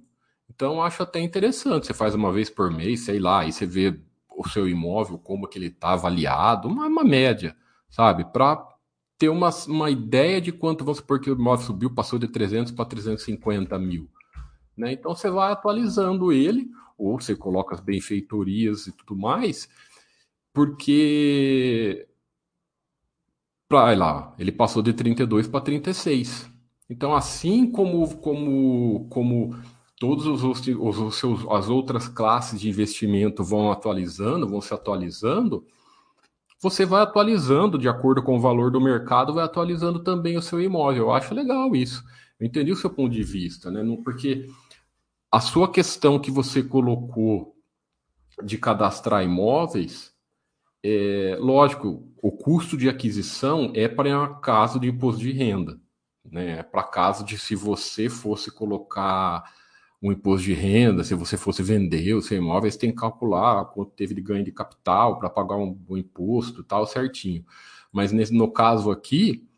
[0.48, 1.86] Então, acho até interessante.
[1.86, 4.00] Você faz uma vez por mês, sei lá, aí você vê
[4.36, 7.56] o seu imóvel, como que ele está avaliado, uma, uma média,
[7.90, 8.24] sabe?
[8.24, 8.64] Para
[9.18, 12.72] ter uma, uma ideia de quanto, vamos supor que o imóvel subiu, passou de 300
[12.72, 14.08] para 350 mil.
[14.76, 14.92] Né?
[14.92, 19.68] Então, você vai atualizando ele, ou você coloca as benfeitorias e tudo mais,
[20.54, 22.08] porque
[23.68, 26.48] para lá, ele passou de 32 para 36.
[26.88, 29.56] Então, assim como como como
[29.98, 35.66] todos os, os, os seus, as outras classes de investimento vão atualizando, vão se atualizando,
[36.60, 40.60] você vai atualizando de acordo com o valor do mercado, vai atualizando também o seu
[40.60, 41.04] imóvel.
[41.04, 42.04] Eu acho legal isso.
[42.38, 43.82] Eu entendi o seu ponto de vista, né?
[44.04, 44.48] Porque
[45.32, 47.56] a sua questão que você colocou
[48.42, 50.13] de cadastrar imóveis,
[50.86, 55.80] é, lógico, o custo de aquisição é para caso de imposto de renda,
[56.30, 56.58] né?
[56.58, 59.42] É para caso de se você fosse colocar
[60.02, 63.64] um imposto de renda, se você fosse vender o seu imóvel, você tem que calcular
[63.66, 67.42] quanto teve de ganho de capital para pagar um, um imposto tal certinho.
[67.90, 69.48] Mas nesse, no caso aqui,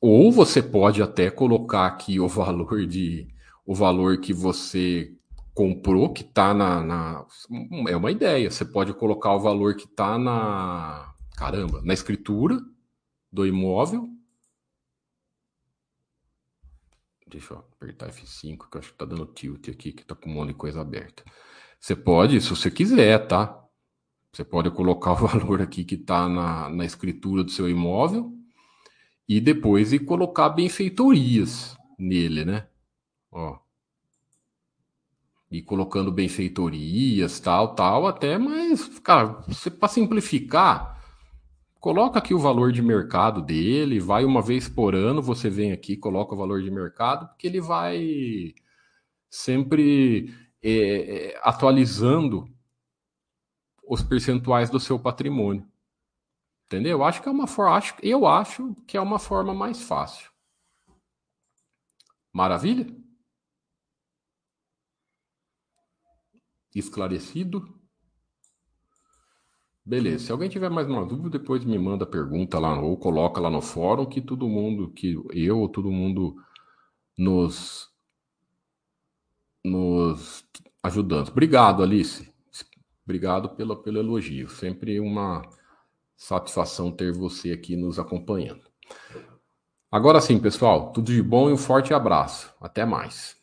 [0.00, 3.28] ou você pode até colocar aqui o valor de
[3.66, 5.14] o valor que você
[5.54, 7.26] comprou, que está na, na,
[7.88, 8.50] É uma ideia.
[8.50, 11.14] Você pode colocar o valor que está na.
[11.36, 12.58] Caramba, na escritura
[13.32, 14.10] do imóvel
[17.30, 20.28] Deixa eu apertar F5, que eu acho que tá dando tilt aqui, que tá com
[20.28, 21.22] um monte de coisa aberta.
[21.78, 23.56] Você pode, se você quiser, tá?
[24.32, 28.32] Você pode colocar o valor aqui que está na, na escritura do seu imóvel
[29.28, 32.68] e depois ir colocar benfeitorias nele, né?
[33.30, 33.58] Ó.
[35.50, 39.42] E colocando benfeitorias, tal, tal, até, mas, cara,
[39.78, 41.00] para simplificar,
[41.80, 45.96] Coloca aqui o valor de mercado dele, vai uma vez por ano, você vem aqui,
[45.96, 48.54] coloca o valor de mercado, porque ele vai
[49.30, 52.46] sempre é, é, atualizando
[53.82, 55.66] os percentuais do seu patrimônio.
[56.66, 56.98] Entendeu?
[56.98, 60.30] Eu acho que é uma forma, acho, eu acho que é uma forma mais fácil.
[62.30, 62.86] Maravilha?
[66.74, 67.80] Esclarecido?
[69.84, 70.26] Beleza.
[70.26, 73.60] Se alguém tiver mais uma dúvida, depois me manda pergunta lá ou coloca lá no
[73.60, 76.36] fórum que todo mundo, que eu ou todo mundo
[77.18, 77.90] nos
[79.64, 80.44] nos
[80.82, 81.28] ajudando.
[81.28, 82.32] Obrigado, Alice.
[83.04, 84.48] Obrigado pelo, pelo elogio.
[84.48, 85.42] Sempre uma
[86.16, 88.62] satisfação ter você aqui nos acompanhando.
[89.90, 92.54] Agora sim, pessoal, tudo de bom e um forte abraço.
[92.60, 93.39] Até mais.